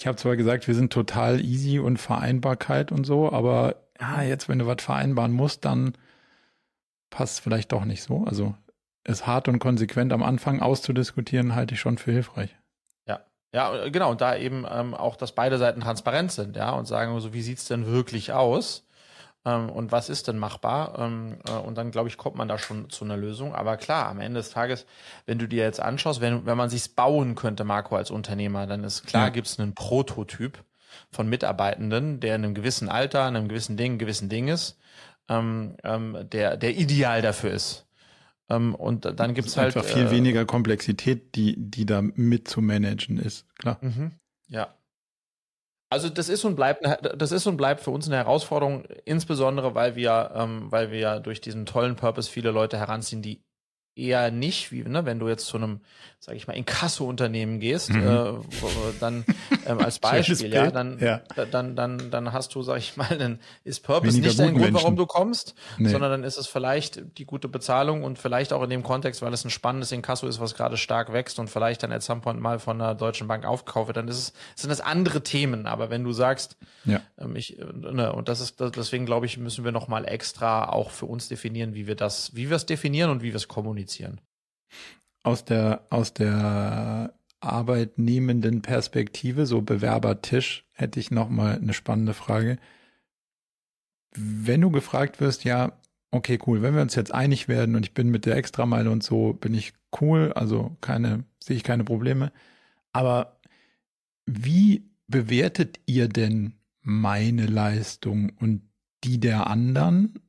[0.00, 4.48] ich habe zwar gesagt, wir sind total easy und Vereinbarkeit und so, aber ja, jetzt,
[4.48, 5.96] wenn du was vereinbaren musst, dann
[7.10, 8.24] passt vielleicht doch nicht so.
[8.24, 8.56] Also
[9.04, 12.56] es hart und konsequent am Anfang auszudiskutieren, halte ich schon für hilfreich.
[13.06, 13.20] Ja,
[13.52, 14.10] ja, genau.
[14.10, 17.42] Und da eben ähm, auch, dass beide Seiten transparent sind, ja, und sagen so, wie
[17.42, 18.83] sieht's denn wirklich aus?
[19.44, 20.98] Ähm, und was ist denn machbar?
[20.98, 23.54] Ähm, äh, und dann, glaube ich, kommt man da schon zu einer Lösung.
[23.54, 24.86] Aber klar, am Ende des Tages,
[25.26, 28.84] wenn du dir jetzt anschaust, wenn, wenn man sich's bauen könnte, Marco, als Unternehmer, dann
[28.84, 29.28] ist klar, ja.
[29.30, 30.64] gibt es einen Prototyp
[31.10, 34.78] von Mitarbeitenden, der in einem gewissen Alter, in einem gewissen Ding, gewissen Ding ist,
[35.28, 37.86] ähm, ähm, der, der ideal dafür ist.
[38.48, 39.76] Ähm, und dann gibt's halt.
[39.76, 43.78] Einfach viel äh, weniger Komplexität, die, die da mit zu managen ist, klar.
[43.80, 44.12] Mhm.
[44.48, 44.74] Ja.
[45.94, 46.84] Also das ist und bleibt,
[47.16, 51.40] das ist und bleibt für uns eine Herausforderung, insbesondere weil wir, ähm, weil wir durch
[51.40, 53.43] diesen tollen Purpose viele Leute heranziehen, die
[53.96, 55.80] eher nicht, wie ne, wenn du jetzt zu einem,
[56.18, 58.06] sage ich mal, Inkasso-Unternehmen gehst, mhm.
[58.06, 58.32] äh,
[58.98, 59.24] dann
[59.66, 61.20] ähm, als Beispiel, ja, dann, ja.
[61.50, 64.74] dann, dann, dann hast du, sag ich mal, dann ist Purpose Weniger nicht dein Grund,
[64.74, 65.88] warum du kommst, nee.
[65.88, 69.32] sondern dann ist es vielleicht die gute Bezahlung und vielleicht auch in dem Kontext, weil
[69.32, 72.40] es ein spannendes Inkasso ist, was gerade stark wächst und vielleicht dann at some point
[72.40, 75.66] mal von der Deutschen Bank aufkaufe, dann ist es, sind das andere Themen.
[75.66, 77.00] Aber wenn du sagst, ja.
[77.18, 81.06] ähm, ich, ne, und das ist, deswegen glaube ich, müssen wir nochmal extra auch für
[81.06, 83.83] uns definieren, wie wir das, wie wir es definieren und wie wir es kommunizieren
[85.22, 92.58] aus der, aus der arbeitnehmenden Perspektive, so Bewerbertisch, hätte ich nochmal eine spannende Frage.
[94.16, 95.72] Wenn du gefragt wirst, ja,
[96.10, 99.02] okay, cool, wenn wir uns jetzt einig werden und ich bin mit der Extrameile und
[99.02, 102.32] so, bin ich cool, also keine, sehe ich keine Probleme.
[102.92, 103.40] Aber
[104.26, 108.62] wie bewertet ihr denn meine Leistung und
[109.02, 110.20] die der anderen?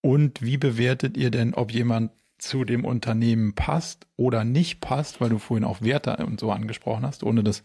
[0.00, 5.28] Und wie bewertet ihr denn, ob jemand zu dem Unternehmen passt oder nicht passt, weil
[5.28, 7.64] du vorhin auch Werte und so angesprochen hast, ohne das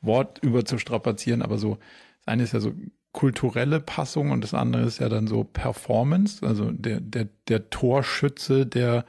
[0.00, 1.78] Wort überzustrapazieren, aber so,
[2.18, 2.72] das eine ist ja so
[3.12, 8.66] kulturelle Passung und das andere ist ja dann so Performance, also der, der, der Torschütze,
[8.66, 9.04] der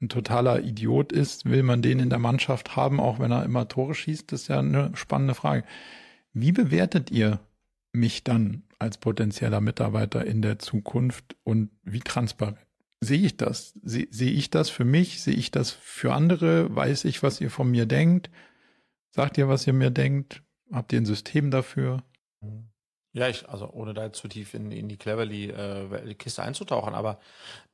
[0.00, 3.68] ein totaler Idiot ist, will man den in der Mannschaft haben, auch wenn er immer
[3.68, 5.64] Tore schießt, das ist ja eine spannende Frage.
[6.32, 7.38] Wie bewertet ihr
[7.92, 12.58] mich dann als potenzieller Mitarbeiter in der Zukunft und wie transparent
[13.02, 13.74] sehe ich das?
[13.82, 15.22] Sehe seh ich das für mich?
[15.22, 16.74] Sehe ich das für andere?
[16.74, 18.30] Weiß ich, was ihr von mir denkt?
[19.10, 20.42] Sagt ihr, was ihr mir denkt?
[20.70, 22.02] Habt ihr ein System dafür?
[23.12, 27.18] Ja, ich, also ohne da zu tief in, in die Cleverly äh, einzutauchen, aber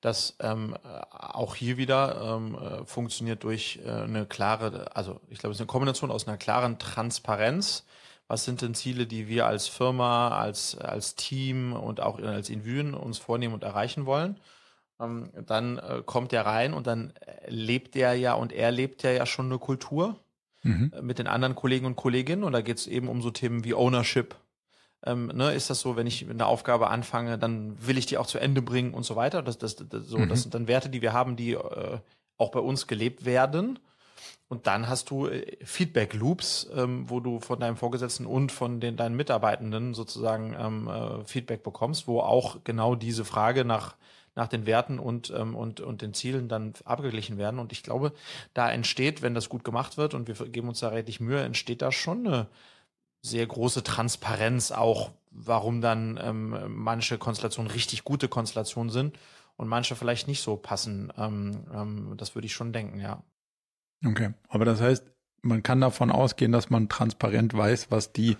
[0.00, 5.52] das ähm, auch hier wieder ähm, äh, funktioniert durch äh, eine klare, also ich glaube,
[5.52, 7.86] es ist eine Kombination aus einer klaren Transparenz.
[8.26, 12.94] Was sind denn Ziele, die wir als Firma, als, als Team und auch als Invuen
[12.94, 14.40] uns vornehmen und erreichen wollen?
[15.00, 17.12] Ähm, dann äh, kommt er rein und dann
[17.46, 20.16] lebt er ja und er lebt ja ja schon eine Kultur
[20.62, 20.92] mhm.
[20.94, 23.64] äh, mit den anderen Kollegen und Kolleginnen und da geht es eben um so Themen
[23.64, 24.36] wie Ownership.
[25.04, 28.26] Ähm, ne, ist das so, wenn ich eine Aufgabe anfange, dann will ich die auch
[28.26, 29.42] zu Ende bringen und so weiter.
[29.42, 30.28] Das, das, das, so, mhm.
[30.28, 31.98] das sind dann Werte, die wir haben, die äh,
[32.36, 33.78] auch bei uns gelebt werden.
[34.48, 38.96] Und dann hast du äh, Feedback-Loops, ähm, wo du von deinem Vorgesetzten und von den,
[38.96, 43.94] deinen Mitarbeitenden sozusagen ähm, äh, Feedback bekommst, wo auch genau diese Frage nach
[44.38, 47.58] nach den Werten und, ähm, und, und den Zielen dann abgeglichen werden.
[47.58, 48.12] Und ich glaube,
[48.54, 51.82] da entsteht, wenn das gut gemacht wird und wir geben uns da richtig Mühe, entsteht
[51.82, 52.46] da schon eine
[53.20, 59.18] sehr große Transparenz auch, warum dann ähm, manche Konstellationen richtig gute Konstellationen sind
[59.56, 61.12] und manche vielleicht nicht so passen.
[61.18, 63.24] Ähm, ähm, das würde ich schon denken, ja.
[64.06, 65.04] Okay, aber das heißt,
[65.42, 68.36] man kann davon ausgehen, dass man transparent weiß, was die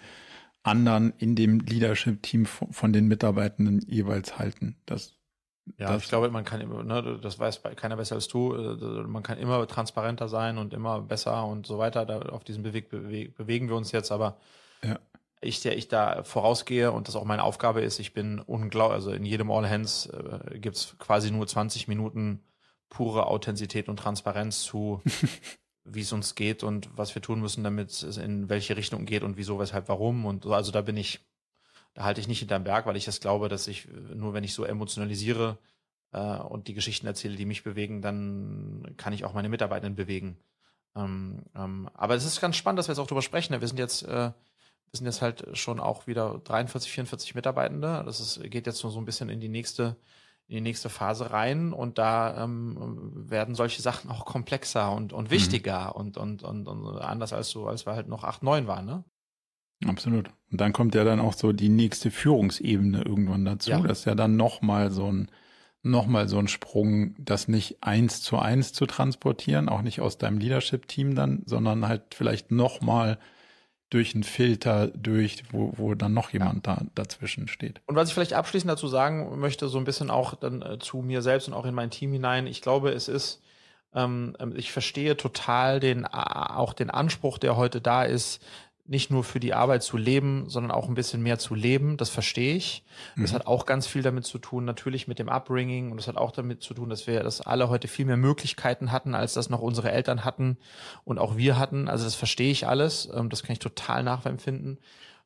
[0.63, 4.77] anderen in dem Leadership-Team von den Mitarbeitenden jeweils halten.
[4.87, 5.18] Das
[5.77, 9.07] ja, das, ich glaube, man kann immer, ne, das weiß keiner besser als du, äh,
[9.07, 12.07] man kann immer transparenter sein und immer besser und so weiter.
[12.07, 14.39] Da, auf diesem Beweg, Beweg, bewegen wir uns jetzt, aber
[14.83, 14.99] ja.
[15.41, 19.13] ich, der ich da vorausgehe und das auch meine Aufgabe ist, ich bin unglaublich, also
[19.13, 22.43] in jedem All Hands äh, gibt's quasi nur 20 Minuten
[22.89, 25.03] pure Authentizität und Transparenz zu,
[25.85, 29.23] wie es uns geht und was wir tun müssen, damit es in welche Richtung geht
[29.23, 30.25] und wieso, weshalb, warum.
[30.25, 31.21] Und so, also da bin ich
[31.99, 34.55] da halte ich nicht hinterm Berg, weil ich das glaube, dass ich nur wenn ich
[34.55, 35.59] so emotionalisiere
[36.13, 40.39] äh, und die Geschichten erzähle, die mich bewegen, dann kann ich auch meine Mitarbeitenden bewegen.
[40.95, 43.53] Ähm, ähm, aber es ist ganz spannend, dass wir jetzt auch drüber sprechen.
[43.53, 43.61] Ne?
[43.61, 44.33] Wir sind jetzt, äh, wir
[44.93, 48.05] sind jetzt halt schon auch wieder 43, 44 Mitarbeitende.
[48.07, 49.97] Das ist, geht jetzt nur so ein bisschen in die nächste,
[50.47, 55.25] in die nächste Phase rein und da ähm, werden solche Sachen auch komplexer und, und
[55.25, 55.31] mhm.
[55.33, 56.01] wichtiger mhm.
[56.01, 59.05] und, und, und, und anders als so, als wir halt noch acht, neun waren, ne?
[59.87, 60.31] Absolut.
[60.51, 63.71] Und dann kommt ja dann auch so die nächste Führungsebene irgendwann dazu.
[63.71, 63.81] Ja.
[63.81, 65.31] Das ist ja dann nochmal so ein,
[65.83, 70.39] nochmal so ein Sprung, das nicht eins zu eins zu transportieren, auch nicht aus deinem
[70.39, 73.19] Leadership-Team dann, sondern halt vielleicht nochmal
[73.91, 76.77] durch einen Filter durch, wo, wo dann noch jemand ja.
[76.77, 77.81] da dazwischen steht.
[77.87, 80.99] Und was ich vielleicht abschließend dazu sagen möchte, so ein bisschen auch dann äh, zu
[80.99, 83.43] mir selbst und auch in mein Team hinein, ich glaube, es ist,
[83.95, 88.45] ähm, ähm ich verstehe total den, auch den Anspruch, der heute da ist,
[88.89, 91.99] nicht nur für die Arbeit zu leben, sondern auch ein bisschen mehr zu leben.
[91.99, 92.85] Das verstehe ich.
[93.15, 93.23] Mhm.
[93.23, 95.91] Das hat auch ganz viel damit zu tun, natürlich mit dem Upbringing.
[95.91, 98.91] Und das hat auch damit zu tun, dass wir das alle heute viel mehr Möglichkeiten
[98.91, 100.57] hatten, als das noch unsere Eltern hatten
[101.05, 101.89] und auch wir hatten.
[101.89, 103.09] Also das verstehe ich alles.
[103.15, 104.79] Ähm, das kann ich total nachempfinden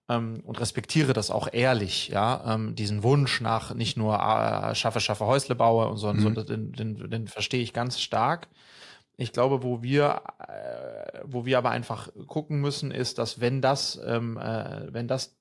[0.08, 5.00] ähm, und respektiere das auch ehrlich, ja, ähm, diesen Wunsch nach nicht nur äh, schaffe,
[5.00, 6.34] schaffe Häusle baue und so, mhm.
[6.34, 8.48] so den, den, den verstehe ich ganz stark.
[9.22, 14.00] Ich glaube, wo wir, äh, wo wir aber einfach gucken müssen, ist, dass wenn das,
[14.04, 15.36] ähm, äh, wenn das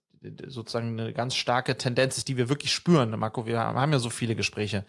[0.48, 4.12] sozusagen eine ganz starke Tendenz ist, die wir wirklich spüren, Marco, wir haben ja so
[4.12, 4.86] viele Gespräche,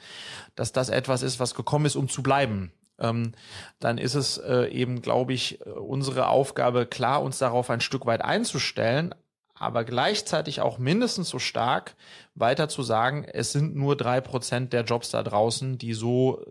[0.57, 2.71] dass das etwas ist, was gekommen ist, um zu bleiben.
[2.99, 3.33] Ähm,
[3.81, 8.21] dann ist es äh, eben, glaube ich, unsere Aufgabe, klar uns darauf ein Stück weit
[8.21, 9.15] einzustellen,
[9.55, 11.97] aber gleichzeitig auch mindestens so stark
[12.35, 16.45] weiter zu sagen, es sind nur drei Prozent der Jobs da draußen, die so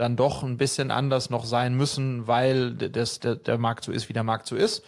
[0.00, 4.08] dann doch ein bisschen anders noch sein müssen, weil das, der, der Markt so ist,
[4.08, 4.82] wie der Markt so ist.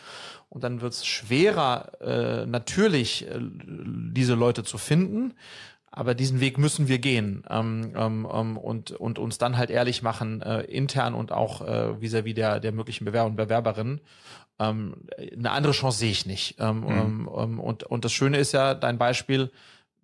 [0.49, 5.35] Und dann wird es schwerer, äh, natürlich äh, diese Leute zu finden.
[5.91, 10.03] Aber diesen Weg müssen wir gehen ähm, ähm, ähm und, und uns dann halt ehrlich
[10.03, 14.01] machen, äh, intern und auch äh, vis-à-vis -vis der, der möglichen Bewerber und Bewerberinnen.
[14.59, 14.95] Ähm,
[15.37, 16.57] eine andere Chance sehe ich nicht.
[16.59, 17.29] Ähm, mhm.
[17.37, 19.51] ähm, und, und das Schöne ist ja, dein Beispiel,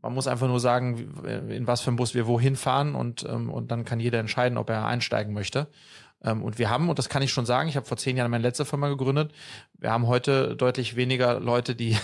[0.00, 3.50] man muss einfach nur sagen, in was für ein Bus wir wohin fahren und, ähm,
[3.50, 5.68] und dann kann jeder entscheiden, ob er einsteigen möchte.
[6.22, 8.30] Ähm, und wir haben, und das kann ich schon sagen, ich habe vor zehn Jahren
[8.30, 9.32] meine letzte Firma gegründet,
[9.74, 11.96] wir haben heute deutlich weniger Leute, die,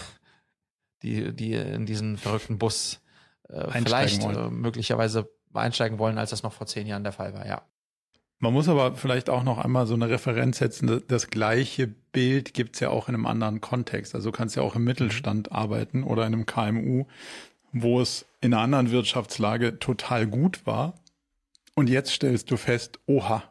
[1.02, 3.00] die, die in diesen verrückten Bus
[3.48, 7.46] äh, vielleicht äh, möglicherweise einsteigen wollen, als das noch vor zehn Jahren der Fall war,
[7.46, 7.62] ja.
[8.40, 11.02] Man muss aber vielleicht auch noch einmal so eine Referenz setzen.
[11.08, 14.14] Das gleiche Bild gibt's ja auch in einem anderen Kontext.
[14.14, 17.06] Also du kannst ja auch im Mittelstand arbeiten oder in einem KMU,
[17.74, 20.94] wo es in einer anderen Wirtschaftslage total gut war.
[21.74, 23.42] Und jetzt stellst du fest, oha,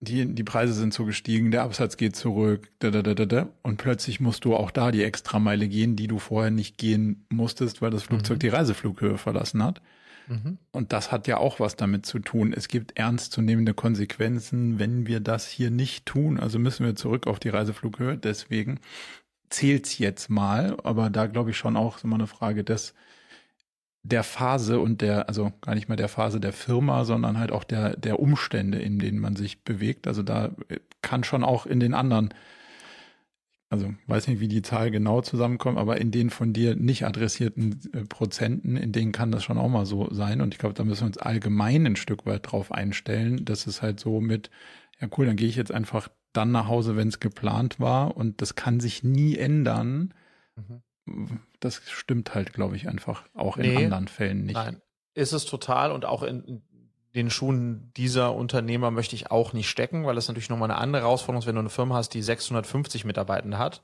[0.00, 3.48] die, die Preise sind so gestiegen, der Absatz geht zurück, da, da, da, da, da.
[3.62, 7.82] und plötzlich musst du auch da die Extrameile gehen, die du vorher nicht gehen musstest,
[7.82, 8.40] weil das Flugzeug mhm.
[8.40, 9.80] die Reiseflughöhe verlassen hat.
[10.28, 10.58] Mhm.
[10.72, 12.52] Und das hat ja auch was damit zu tun.
[12.52, 16.38] Es gibt ernstzunehmende Konsequenzen, wenn wir das hier nicht tun.
[16.38, 18.18] Also müssen wir zurück auf die Reiseflughöhe.
[18.18, 18.80] Deswegen
[19.50, 20.76] zählt's jetzt mal.
[20.84, 22.94] Aber da glaube ich schon auch immer eine Frage des,
[24.02, 27.64] der Phase und der, also gar nicht mehr der Phase der Firma, sondern halt auch
[27.64, 30.06] der, der Umstände, in denen man sich bewegt.
[30.06, 30.52] Also da
[31.02, 32.34] kann schon auch in den anderen
[33.70, 37.80] also weiß nicht, wie die Zahl genau zusammenkommt, aber in den von dir nicht adressierten
[37.92, 40.40] äh, Prozenten, in denen kann das schon auch mal so sein.
[40.40, 43.82] Und ich glaube, da müssen wir uns allgemein ein Stück weit drauf einstellen, dass es
[43.82, 44.50] halt so mit,
[45.00, 46.08] ja cool, dann gehe ich jetzt einfach
[46.38, 50.14] dann nach Hause, wenn es geplant war und das kann sich nie ändern.
[50.56, 51.40] Mhm.
[51.60, 54.54] Das stimmt halt, glaube ich, einfach auch in nee, anderen Fällen nicht.
[54.54, 54.80] Nein,
[55.14, 56.62] ist es total und auch in,
[57.14, 61.02] den Schuhen dieser Unternehmer möchte ich auch nicht stecken, weil das natürlich nochmal eine andere
[61.02, 63.82] Herausforderung ist, wenn du eine Firma hast, die 650 Mitarbeitende hat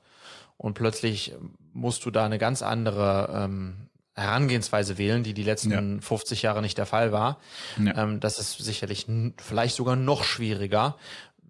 [0.57, 1.33] und plötzlich
[1.73, 6.01] musst du da eine ganz andere ähm, Herangehensweise wählen, die die letzten ja.
[6.01, 7.39] 50 Jahre nicht der Fall war.
[7.83, 8.03] Ja.
[8.03, 10.95] Ähm, das ist sicherlich vielleicht sogar noch schwieriger,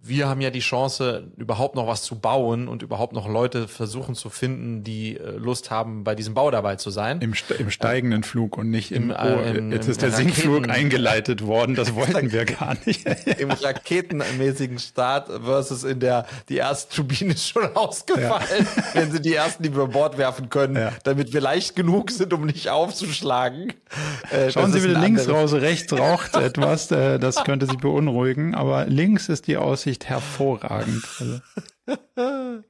[0.08, 4.14] wir haben ja die Chance, überhaupt noch was zu bauen und überhaupt noch Leute versuchen
[4.14, 7.22] zu finden, die äh, Lust haben, bei diesem Bau dabei zu sein.
[7.22, 10.70] Im, im steigenden äh, Flug und nicht im, im, oh, im jetzt ist der Sinkflug
[10.70, 13.06] eingeleitet worden, das wollten wir gar nicht.
[13.40, 18.84] Im raketenmäßigen Start versus in der, die erste Turbine ist schon ausgefallen, ja.
[18.94, 20.92] wenn sie die ersten, die wir über Bord werfen können, ja.
[21.04, 23.74] damit wir leicht genug sind, um nicht aufzuschlagen.
[24.32, 28.86] Äh, Schauen Sie wieder links raus, rechts raucht etwas, äh, das könnte Sie beunruhigen, aber
[28.86, 31.04] links ist die Aussicht Hinsicht hervorragend.
[31.20, 31.40] Also.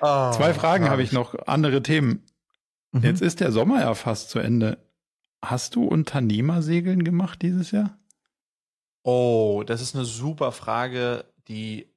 [0.00, 2.24] oh, Zwei Fragen habe ich noch, andere Themen.
[2.92, 3.02] Mhm.
[3.02, 4.78] Jetzt ist der Sommer ja fast zu Ende.
[5.42, 7.98] Hast du Unternehmersegeln gemacht dieses Jahr?
[9.02, 11.93] Oh, das ist eine super Frage, die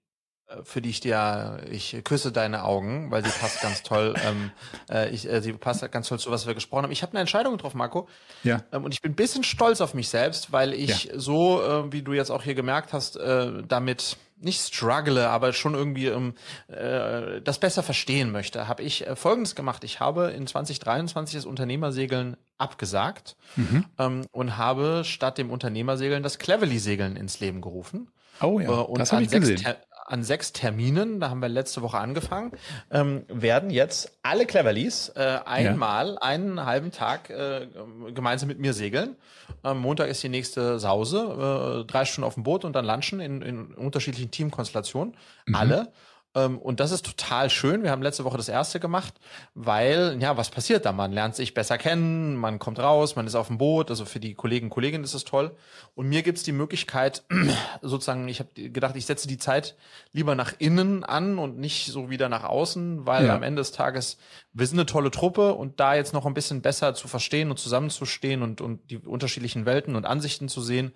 [0.63, 4.13] für die ich dir, ich küsse deine Augen, weil sie passt ganz toll.
[4.25, 4.51] ähm,
[4.89, 6.91] äh, ich, äh, sie passt ganz toll zu, was wir gesprochen haben.
[6.91, 8.07] Ich habe eine Entscheidung getroffen, Marco.
[8.43, 8.63] Ja.
[8.71, 11.19] Ähm, und ich bin ein bisschen stolz auf mich selbst, weil ich ja.
[11.19, 15.73] so, äh, wie du jetzt auch hier gemerkt hast, äh, damit nicht struggle, aber schon
[15.73, 16.35] irgendwie ähm,
[16.67, 19.83] äh, das besser verstehen möchte, habe ich äh, Folgendes gemacht.
[19.83, 23.85] Ich habe in 2023 das Unternehmersegeln abgesagt mhm.
[23.97, 28.11] ähm, und habe statt dem Unternehmersegeln das Cleverly-Segeln ins Leben gerufen.
[28.41, 29.65] Oh ja, äh, das habe ich gesehen
[30.08, 32.51] an sechs Terminen, da haben wir letzte Woche angefangen,
[32.91, 36.22] ähm, werden jetzt alle Cleverlies äh, einmal ja.
[36.22, 37.68] einen halben Tag äh,
[38.16, 39.18] gemeinsam mit mir segeln.
[39.64, 43.20] Am Montag ist die nächste Sause, äh, drei Stunden auf dem Boot und dann lunchen
[43.20, 45.16] in, in unterschiedlichen Teamkonstellationen.
[45.45, 45.55] Mhm.
[45.55, 45.91] Alle.
[46.38, 47.81] Ähm, und das ist total schön.
[47.81, 49.15] Wir haben letzte Woche das erste gemacht,
[49.55, 50.91] weil, ja, was passiert da?
[50.91, 53.89] Man lernt sich besser kennen, man kommt raus, man ist auf dem Boot.
[53.89, 55.55] Also für die Kollegen und Kolleginnen ist es toll.
[55.95, 57.23] Und mir gibt's die Möglichkeit,
[57.81, 59.75] sozusagen, ich habe gedacht, ich setze die Zeit
[60.11, 63.35] lieber nach innen an und nicht so wieder nach außen, weil ja.
[63.35, 64.17] am Ende des Tages,
[64.53, 67.57] wir sind eine tolle Truppe und da jetzt noch ein bisschen besser zu verstehen und
[67.57, 70.91] zusammenzustehen und, und die unterschiedlichen Welten und Ansichten zu sehen,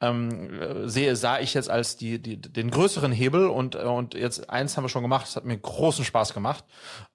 [0.00, 4.79] ähm, sehe, sah ich jetzt als die, die, den größeren Hebel und, und jetzt eins
[4.80, 6.64] haben wir schon gemacht, es hat mir großen Spaß gemacht.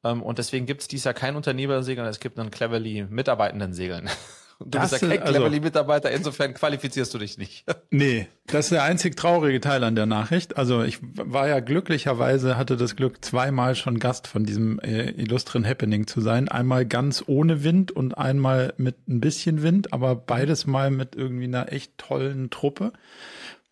[0.04, 4.10] Ähm, und deswegen gibt es dies Jahr kein Unternehmersegeln, es gibt einen Cleverly Mitarbeitenden Segeln.
[4.60, 7.66] Du das bist ja kein also, Cleverly-Mitarbeiter, insofern qualifizierst du dich nicht.
[7.92, 10.58] Nee, das ist der einzig traurige Teil an der Nachricht.
[10.58, 15.66] Also ich war ja glücklicherweise, hatte das Glück, zweimal schon Gast von diesem äh, illustren
[15.66, 16.50] Happening zu sein.
[16.50, 21.46] Einmal ganz ohne Wind und einmal mit ein bisschen Wind, aber beides mal mit irgendwie
[21.46, 22.92] einer echt tollen Truppe,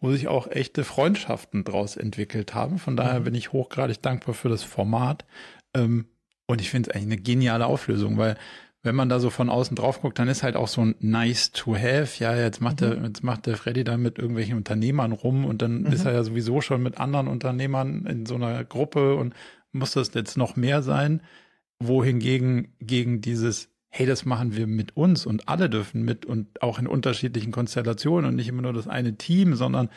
[0.04, 2.78] wo sich auch echte Freundschaften draus entwickelt haben.
[2.78, 3.24] Von daher mhm.
[3.24, 5.24] bin ich hochgradig dankbar für das Format.
[5.74, 6.08] Ähm,
[6.45, 8.36] und ich finde es eigentlich eine geniale Auflösung, weil
[8.82, 11.54] wenn man da so von außen drauf guckt, dann ist halt auch so ein nice
[11.54, 12.22] to have.
[12.22, 12.86] Ja, jetzt macht mhm.
[12.86, 15.93] der, jetzt macht der Freddy da mit irgendwelchen Unternehmern rum und dann mhm.
[15.93, 19.34] ist er ja sowieso schon mit anderen Unternehmern in so einer Gruppe und
[19.72, 21.22] muss das jetzt noch mehr sein?
[21.80, 26.80] Wohingegen gegen dieses, hey, das machen wir mit uns und alle dürfen mit und auch
[26.80, 29.88] in unterschiedlichen Konstellationen und nicht immer nur das eine Team, sondern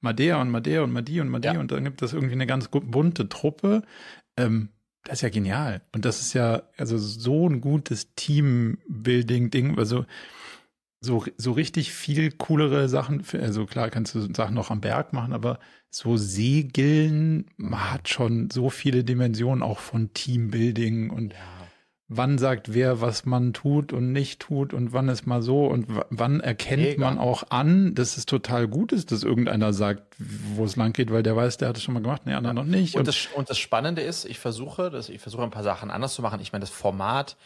[0.00, 1.60] mal der und mal der und mal die und mal die ja.
[1.60, 3.82] und dann gibt es irgendwie eine ganz bunte Truppe.
[4.38, 4.70] Ähm,
[5.04, 5.82] das ist ja genial.
[5.94, 9.76] Und das ist ja also so ein gutes Teambuilding-Ding.
[9.76, 10.06] Also
[11.02, 13.22] so, so richtig viel coolere Sachen.
[13.34, 15.58] Also klar kannst du Sachen noch am Berg machen, aber
[15.90, 21.63] so Segeln hat schon so viele Dimensionen auch von Teambuilding und ja
[22.16, 25.86] wann sagt wer, was man tut und nicht tut und wann ist mal so und
[26.10, 27.04] wann erkennt Mega.
[27.04, 31.12] man auch an, dass es total gut ist, dass irgendeiner sagt, wo es lang geht,
[31.12, 32.94] weil der weiß, der hat es schon mal gemacht, der andere noch nicht.
[32.94, 35.90] Und, und, das, und das Spannende ist, ich versuche, das, ich versuche ein paar Sachen
[35.90, 36.40] anders zu machen.
[36.40, 37.36] Ich meine, das Format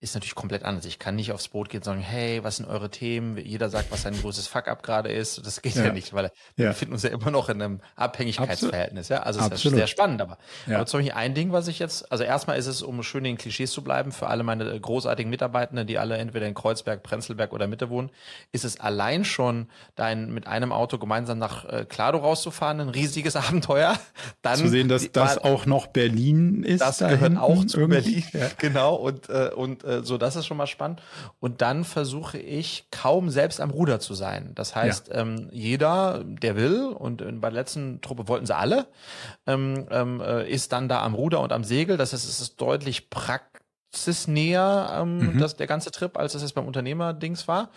[0.00, 0.84] ist natürlich komplett anders.
[0.84, 3.36] Ich kann nicht aufs Boot gehen und sagen, hey, was sind eure Themen?
[3.36, 5.44] Jeder sagt, was sein großes Fuck-up gerade ist.
[5.44, 5.86] Das geht ja.
[5.86, 6.30] ja, nicht, weil ja.
[6.56, 9.08] wir befinden uns ja immer noch in einem Abhängigkeitsverhältnis.
[9.08, 10.22] Ja, also es ist sehr spannend.
[10.22, 10.38] Aber,
[10.68, 10.76] ja.
[10.76, 13.32] aber zum Beispiel ein Ding, was ich jetzt, also erstmal ist es, um schön in
[13.32, 17.52] den Klischees zu bleiben, für alle meine großartigen Mitarbeitenden, die alle entweder in Kreuzberg, Prenzlberg
[17.52, 18.10] oder Mitte wohnen,
[18.52, 23.34] ist es allein schon, dein mit einem Auto gemeinsam nach äh, Klado rauszufahren, ein riesiges
[23.36, 23.98] Abenteuer.
[24.42, 26.82] Dann zu sehen, dass die, das auch noch Berlin ist.
[26.82, 28.00] Das da gehört auch zu irgendwie.
[28.00, 28.24] Berlin.
[28.32, 28.50] Ja.
[28.58, 28.94] Genau.
[28.94, 31.02] Und, äh, und äh, so, das ist schon mal spannend.
[31.40, 34.52] Und dann versuche ich kaum selbst am Ruder zu sein.
[34.54, 35.14] Das heißt, ja.
[35.14, 38.86] ähm, jeder, der will, und äh, bei der letzten Truppe wollten sie alle,
[39.46, 41.96] ähm, ähm, äh, ist dann da am Ruder und am Segel.
[41.96, 43.47] Das heißt, es ist deutlich praktisch
[43.90, 45.38] praxisnäher ähm, mhm.
[45.38, 47.70] das, der ganze Trip, als es jetzt beim Unternehmerdings war.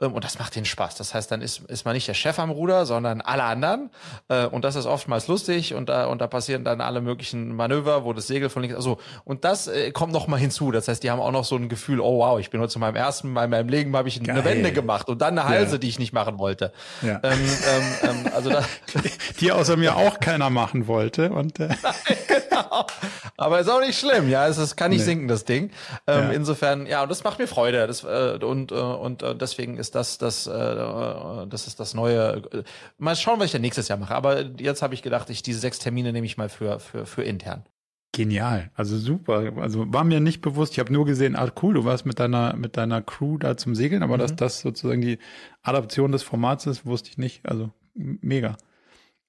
[0.00, 0.94] Ähm, und das macht den Spaß.
[0.96, 3.90] Das heißt, dann ist, ist man nicht der Chef am Ruder, sondern alle anderen.
[4.28, 8.04] Äh, und das ist oftmals lustig und da, und da passieren dann alle möglichen Manöver,
[8.04, 10.70] wo das Segel von links, also, und das äh, kommt noch mal hinzu.
[10.70, 12.78] Das heißt, die haben auch noch so ein Gefühl, oh wow, ich bin heute zu
[12.78, 14.36] meinem ersten Mal in meinem Leben habe ich Geil.
[14.36, 15.78] eine Wende gemacht und dann eine Halse, ja.
[15.78, 16.72] die ich nicht machen wollte.
[17.02, 17.20] Ja.
[17.22, 18.64] Ähm, ähm, ähm, also da,
[19.40, 21.30] die außer mir auch keiner machen wollte.
[21.30, 21.68] Und, äh.
[22.62, 22.86] genau.
[23.36, 24.46] Aber ist auch nicht schlimm, ja.
[24.46, 25.06] Es, es kann nicht nee.
[25.06, 25.70] sinken, das Ding.
[26.06, 26.30] Ähm, ja.
[26.30, 27.86] Insofern, ja, und das macht mir Freude.
[27.86, 32.42] Das, äh, und äh, und äh, deswegen ist das das äh, das ist das neue.
[32.52, 32.62] Äh,
[32.98, 34.14] mal schauen, was ich dann nächstes Jahr mache.
[34.14, 37.22] Aber jetzt habe ich gedacht, ich diese sechs Termine nehme ich mal für für für
[37.22, 37.64] intern.
[38.12, 39.52] Genial, also super.
[39.58, 40.72] Also war mir nicht bewusst.
[40.72, 43.74] Ich habe nur gesehen, ah cool, du warst mit deiner mit deiner Crew da zum
[43.74, 44.20] Segeln, aber mhm.
[44.20, 45.18] dass das sozusagen die
[45.62, 47.46] Adaption des Formats ist, wusste ich nicht.
[47.46, 48.56] Also mega.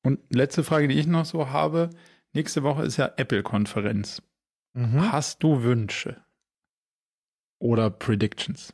[0.02, 1.90] Und letzte Frage, die ich noch so habe:
[2.34, 4.22] Nächste Woche ist ja Apple-Konferenz.
[4.74, 5.12] Mhm.
[5.12, 6.24] Hast du Wünsche
[7.60, 8.74] oder Predictions?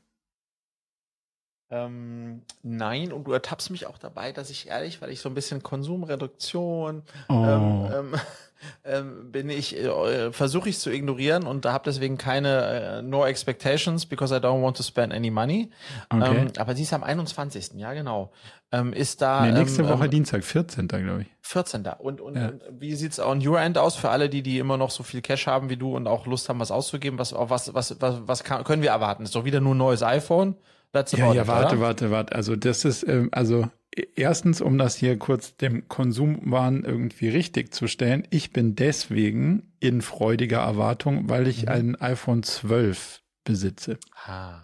[1.72, 5.34] Ähm, nein, und du ertappst mich auch dabei, dass ich ehrlich, weil ich so ein
[5.34, 7.34] bisschen Konsumreduktion oh.
[7.34, 8.13] ähm, ähm,
[8.86, 13.26] ähm, bin ich, äh, versuche ich zu ignorieren und da habe deswegen keine äh, No
[13.26, 15.72] Expectations because I don't want to spend any money.
[16.09, 16.38] Okay.
[16.38, 17.72] Ähm, aber sie ist am 21.
[17.78, 18.32] Ja, genau.
[18.72, 19.45] Ähm, ist da.
[19.45, 20.88] Nee, nächste ähm, Woche ähm, Dienstag, 14.
[20.88, 21.28] glaube ich.
[21.41, 21.84] 14.
[21.97, 22.49] Und, und, ja.
[22.49, 25.22] und wie sieht's on your end aus für alle, die, die immer noch so viel
[25.22, 27.18] Cash haben wie du und auch Lust haben, was auszugeben?
[27.18, 29.24] Was, was, was, was, was kann, können wir erwarten?
[29.24, 30.55] Ist doch wieder nur ein neues iPhone?
[30.95, 31.81] That's ja, ja, warte, oder?
[31.81, 32.35] warte, warte.
[32.35, 33.67] Also das ist, ähm, also
[34.15, 40.01] erstens, um das hier kurz dem Konsumwahn irgendwie richtig zu stellen, ich bin deswegen in
[40.01, 41.67] freudiger Erwartung, weil ich mhm.
[41.69, 43.97] ein iPhone 12 besitze.
[44.25, 44.61] Ah.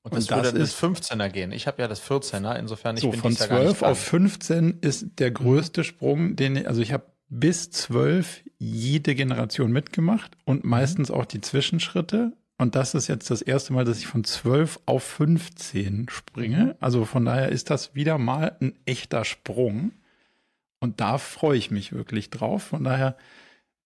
[0.00, 1.52] Und das, und das würde ins 15er gehen.
[1.52, 5.32] Ich habe ja das 14er, insofern ich so, bin von 12 auf 15 ist der
[5.32, 5.84] größte mhm.
[5.84, 10.70] Sprung, den ich, also ich habe bis 12 jede Generation mitgemacht und mhm.
[10.70, 12.32] meistens auch die Zwischenschritte.
[12.56, 16.64] Und das ist jetzt das erste Mal, dass ich von 12 auf 15 springe.
[16.64, 16.74] Mhm.
[16.80, 19.92] Also von daher ist das wieder mal ein echter Sprung.
[20.78, 22.62] Und da freue ich mich wirklich drauf.
[22.62, 23.16] Von daher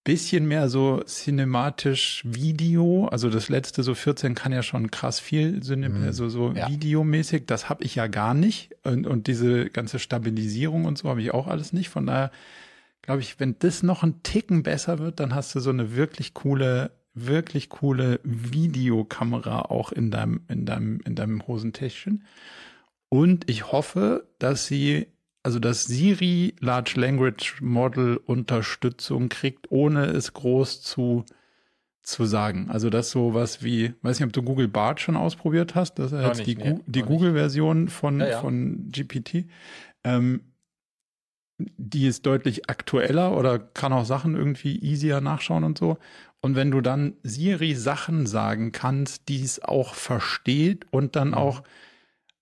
[0.09, 3.09] bisschen mehr so cinematisch Video.
[3.09, 6.03] Also das letzte so 14 kann ja schon krass viel, mhm.
[6.03, 6.67] also so ja.
[6.67, 7.45] videomäßig.
[7.47, 8.75] Das habe ich ja gar nicht.
[8.85, 11.91] Und, und diese ganze Stabilisierung und so habe ich auch alles nicht.
[11.91, 12.31] Von daher
[13.03, 16.33] glaube ich, wenn das noch ein Ticken besser wird, dann hast du so eine wirklich
[16.33, 22.25] coole, wirklich coole Videokamera auch in deinem, in deinem, in deinem Hosentäschchen.
[23.09, 25.07] Und ich hoffe, dass sie
[25.43, 31.25] also dass Siri Large Language Model Unterstützung kriegt, ohne es groß zu
[32.03, 32.69] zu sagen.
[32.71, 36.13] Also das so was wie, weiß nicht, ob du Google Bart schon ausprobiert hast, das
[36.13, 38.41] ist jetzt die, nee, die Google-Version von, ja, ja.
[38.41, 39.45] von GPT.
[40.05, 40.41] Ähm,
[41.59, 45.99] die ist deutlich aktueller oder kann auch Sachen irgendwie easier nachschauen und so.
[46.41, 51.35] Und wenn du dann Siri Sachen sagen kannst, die es auch versteht und dann mhm.
[51.35, 51.63] auch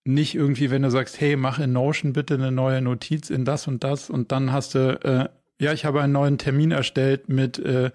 [0.05, 3.67] nicht irgendwie, wenn du sagst, hey, mach in Notion bitte eine neue Notiz in das
[3.67, 7.59] und das und dann hast du, äh, ja, ich habe einen neuen Termin erstellt mit
[7.59, 7.91] äh,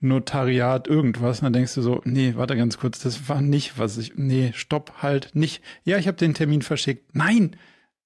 [0.00, 1.40] Notariat irgendwas.
[1.40, 4.52] Und dann denkst du so, nee, warte ganz kurz, das war nicht, was ich, nee,
[4.54, 5.62] stopp, halt, nicht.
[5.84, 7.14] Ja, ich habe den Termin verschickt.
[7.14, 7.56] Nein!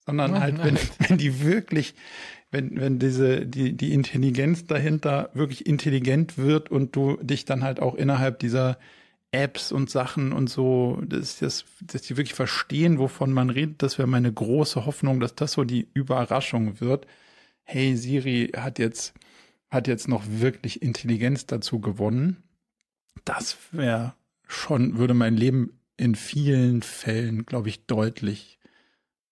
[0.06, 1.94] Sondern halt, wenn, wenn die wirklich,
[2.50, 7.80] wenn, wenn diese, die, die Intelligenz dahinter wirklich intelligent wird und du dich dann halt
[7.80, 8.78] auch innerhalb dieser
[9.30, 13.82] Apps und Sachen und so, dass, dass, dass die wirklich verstehen, wovon man redet.
[13.82, 17.06] Das wäre meine große Hoffnung, dass das so die Überraschung wird.
[17.64, 19.12] Hey, Siri hat jetzt,
[19.70, 22.42] hat jetzt noch wirklich Intelligenz dazu gewonnen.
[23.24, 24.14] Das wäre
[24.46, 28.57] schon, würde mein Leben in vielen Fällen, glaube ich, deutlich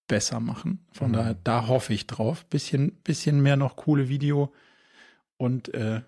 [0.07, 0.85] besser machen.
[0.93, 1.15] Von mhm.
[1.15, 2.45] daher, da hoffe ich drauf.
[2.47, 4.53] Bisschen, bisschen mehr noch coole Video
[5.37, 6.03] und äh,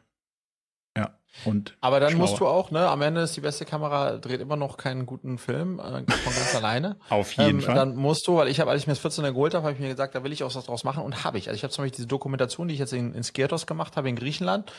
[1.44, 2.20] und Aber dann schlauer.
[2.20, 5.38] musst du auch, ne, am Ende ist die beste Kamera, dreht immer noch keinen guten
[5.38, 6.96] Film, äh, von ganz alleine.
[7.11, 7.74] Auf jeden ähm, Fall.
[7.74, 9.80] Dann musst du, weil ich habe, als ich mir das 14er geholt habe, habe ich
[9.80, 11.49] mir gesagt, da will ich auch was draus machen und habe ich.
[11.49, 14.09] Also ich habe zum Beispiel diese Dokumentation, die ich jetzt in, in Skiertos gemacht habe
[14.09, 14.72] in Griechenland,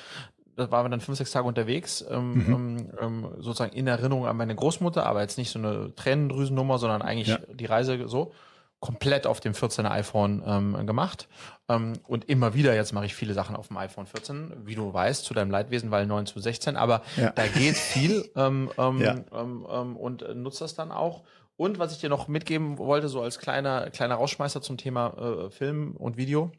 [0.56, 2.54] da waren wir dann fünf, sechs Tage unterwegs, ähm, mhm.
[2.54, 7.02] ähm, ähm sozusagen in Erinnerung an meine Großmutter, aber jetzt nicht so eine Tränendrüsennummer, sondern
[7.02, 7.40] eigentlich ja.
[7.54, 8.34] die Reise so
[8.80, 11.28] komplett auf dem 14er iPhone ähm, gemacht.
[11.68, 14.94] Ähm, und immer wieder, jetzt mache ich viele Sachen auf dem iPhone 14, wie du
[14.94, 17.32] weißt, zu deinem Leidwesen, weil 9 zu 16, aber ja.
[17.32, 19.16] da geht viel ähm, ähm, ja.
[19.34, 21.24] ähm, ähm, und äh, nutzt das dann auch.
[21.58, 25.50] Und was ich dir noch mitgeben wollte, so als kleiner, kleiner Rausschmeißer zum Thema äh,
[25.50, 26.52] Film und Video.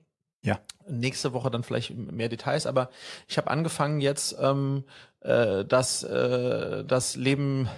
[0.43, 0.59] Ja.
[0.89, 2.91] Nächste Woche dann vielleicht mehr Details, aber
[3.29, 4.85] ich habe angefangen jetzt ähm,
[5.21, 7.69] äh, das, äh, das Leben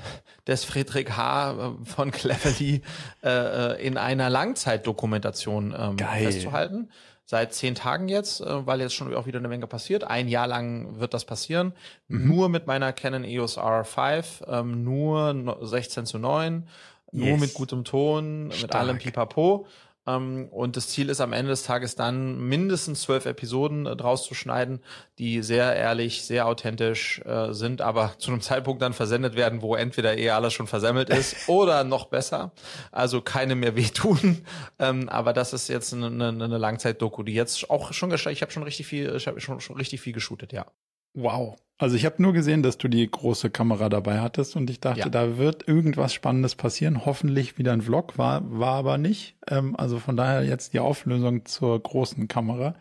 [0.46, 1.76] des Friedrich H.
[1.84, 2.82] Von Cleverly
[3.22, 6.90] äh, äh, in einer Langzeitdokumentation ähm, festzuhalten.
[7.24, 10.04] Seit zehn Tagen jetzt, äh, weil jetzt schon auch wieder eine Menge passiert.
[10.04, 11.72] Ein Jahr lang wird das passieren.
[12.08, 12.28] Mhm.
[12.28, 16.68] Nur mit meiner Canon EOS R5, ähm, nur 16 zu 9,
[17.10, 17.28] yes.
[17.28, 18.62] nur mit gutem Ton, Stark.
[18.62, 19.66] mit allem Pipapo.
[20.06, 24.24] Ähm, und das Ziel ist am Ende des Tages dann mindestens zwölf Episoden äh, draus
[24.24, 24.80] zu schneiden,
[25.18, 29.74] die sehr ehrlich, sehr authentisch äh, sind, aber zu einem Zeitpunkt dann versendet werden, wo
[29.74, 32.52] entweder eh alles schon versemmelt ist oder noch besser.
[32.90, 34.44] Also keine mehr wehtun.
[34.78, 38.52] Ähm, aber das ist jetzt eine, eine, eine Langzeit-Doku, die jetzt auch schon, ich habe
[38.52, 40.66] schon richtig viel, ich habe schon, schon richtig viel geshootet, ja.
[41.14, 41.56] Wow.
[41.82, 45.00] Also ich habe nur gesehen, dass du die große Kamera dabei hattest und ich dachte,
[45.00, 45.08] ja.
[45.08, 47.04] da wird irgendwas Spannendes passieren.
[47.04, 49.34] Hoffentlich wieder ein Vlog, war, war aber nicht.
[49.48, 52.76] Ähm, also von daher jetzt die Auflösung zur großen Kamera.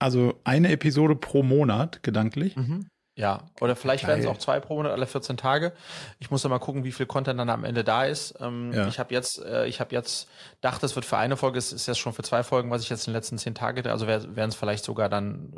[0.00, 2.56] Also eine Episode pro Monat, gedanklich.
[2.56, 2.86] Mhm.
[3.16, 5.72] Ja, oder vielleicht werden es auch zwei pro Monat alle 14 Tage.
[6.20, 8.34] Ich muss dann mal gucken, wie viel Content dann am Ende da ist.
[8.40, 8.86] Ähm, ja.
[8.88, 10.28] Ich habe jetzt, äh, ich habe jetzt
[10.60, 12.88] dachte, es wird für eine Folge, es ist jetzt schon für zwei Folgen, was ich
[12.88, 15.52] jetzt in den letzten zehn Tagen, also werden es vielleicht sogar dann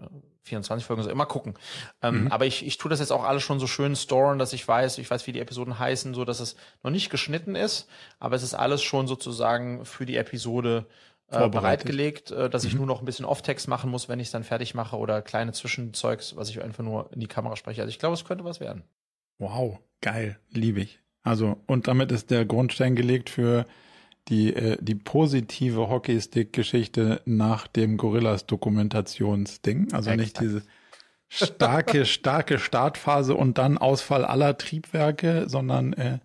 [0.45, 1.55] 24 äh, Folgen, so immer gucken.
[2.03, 2.33] Ähm, mhm.
[2.33, 4.99] Aber ich, ich tue das jetzt auch alles schon so schön storen, dass ich weiß,
[4.99, 7.87] ich weiß, wie die Episoden heißen, so dass es noch nicht geschnitten ist,
[8.19, 10.87] aber es ist alles schon sozusagen für die Episode
[11.33, 12.69] äh, bereitgelegt, äh, dass mhm.
[12.69, 15.23] ich nur noch ein bisschen Off-Text machen muss, wenn ich es dann fertig mache oder
[15.23, 17.81] kleine Zwischenzeugs, was ich einfach nur in die Kamera spreche.
[17.83, 18.83] Also ich glaube, es könnte was werden.
[19.39, 21.01] Wow, geil, liebe ich.
[21.23, 23.67] Also, und damit ist der Grundstein gelegt für
[24.29, 29.93] die, äh, die positive Hockeystick-Geschichte nach dem Gorillas-Dokumentationsding.
[29.93, 30.19] Also Exakt.
[30.19, 30.63] nicht diese
[31.29, 36.19] starke, starke Startphase und dann Ausfall aller Triebwerke, sondern äh,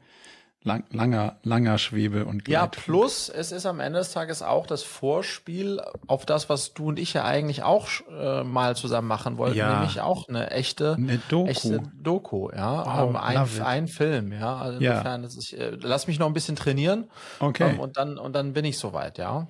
[0.68, 2.54] lang, langer, langer Schwebe und Gleit.
[2.54, 6.90] Ja, plus es ist am Ende des Tages auch das Vorspiel auf das, was du
[6.90, 9.80] und ich ja eigentlich auch äh, mal zusammen machen wollten, ja.
[9.80, 11.50] nämlich auch eine echte, eine Doku.
[11.50, 14.58] echte Doku, ja, wow, ähm, ein, ein Film, ja.
[14.58, 15.28] Also insofern, ja.
[15.28, 18.66] ist, äh, lass mich noch ein bisschen trainieren, okay, ähm, und dann und dann bin
[18.66, 19.48] ich soweit, ja.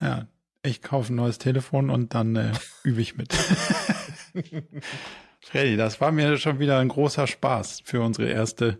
[0.00, 0.26] Ja,
[0.62, 2.52] ich kaufe ein neues Telefon und dann äh,
[2.84, 3.34] übe ich mit.
[5.40, 8.78] Freddy, das war mir schon wieder ein großer Spaß für unsere erste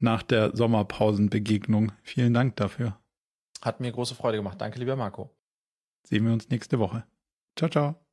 [0.00, 1.92] nach der Sommerpausenbegegnung.
[2.02, 2.98] Vielen Dank dafür.
[3.62, 4.60] Hat mir große Freude gemacht.
[4.60, 5.30] Danke, lieber Marco.
[6.06, 7.04] Sehen wir uns nächste Woche.
[7.56, 8.09] Ciao, ciao.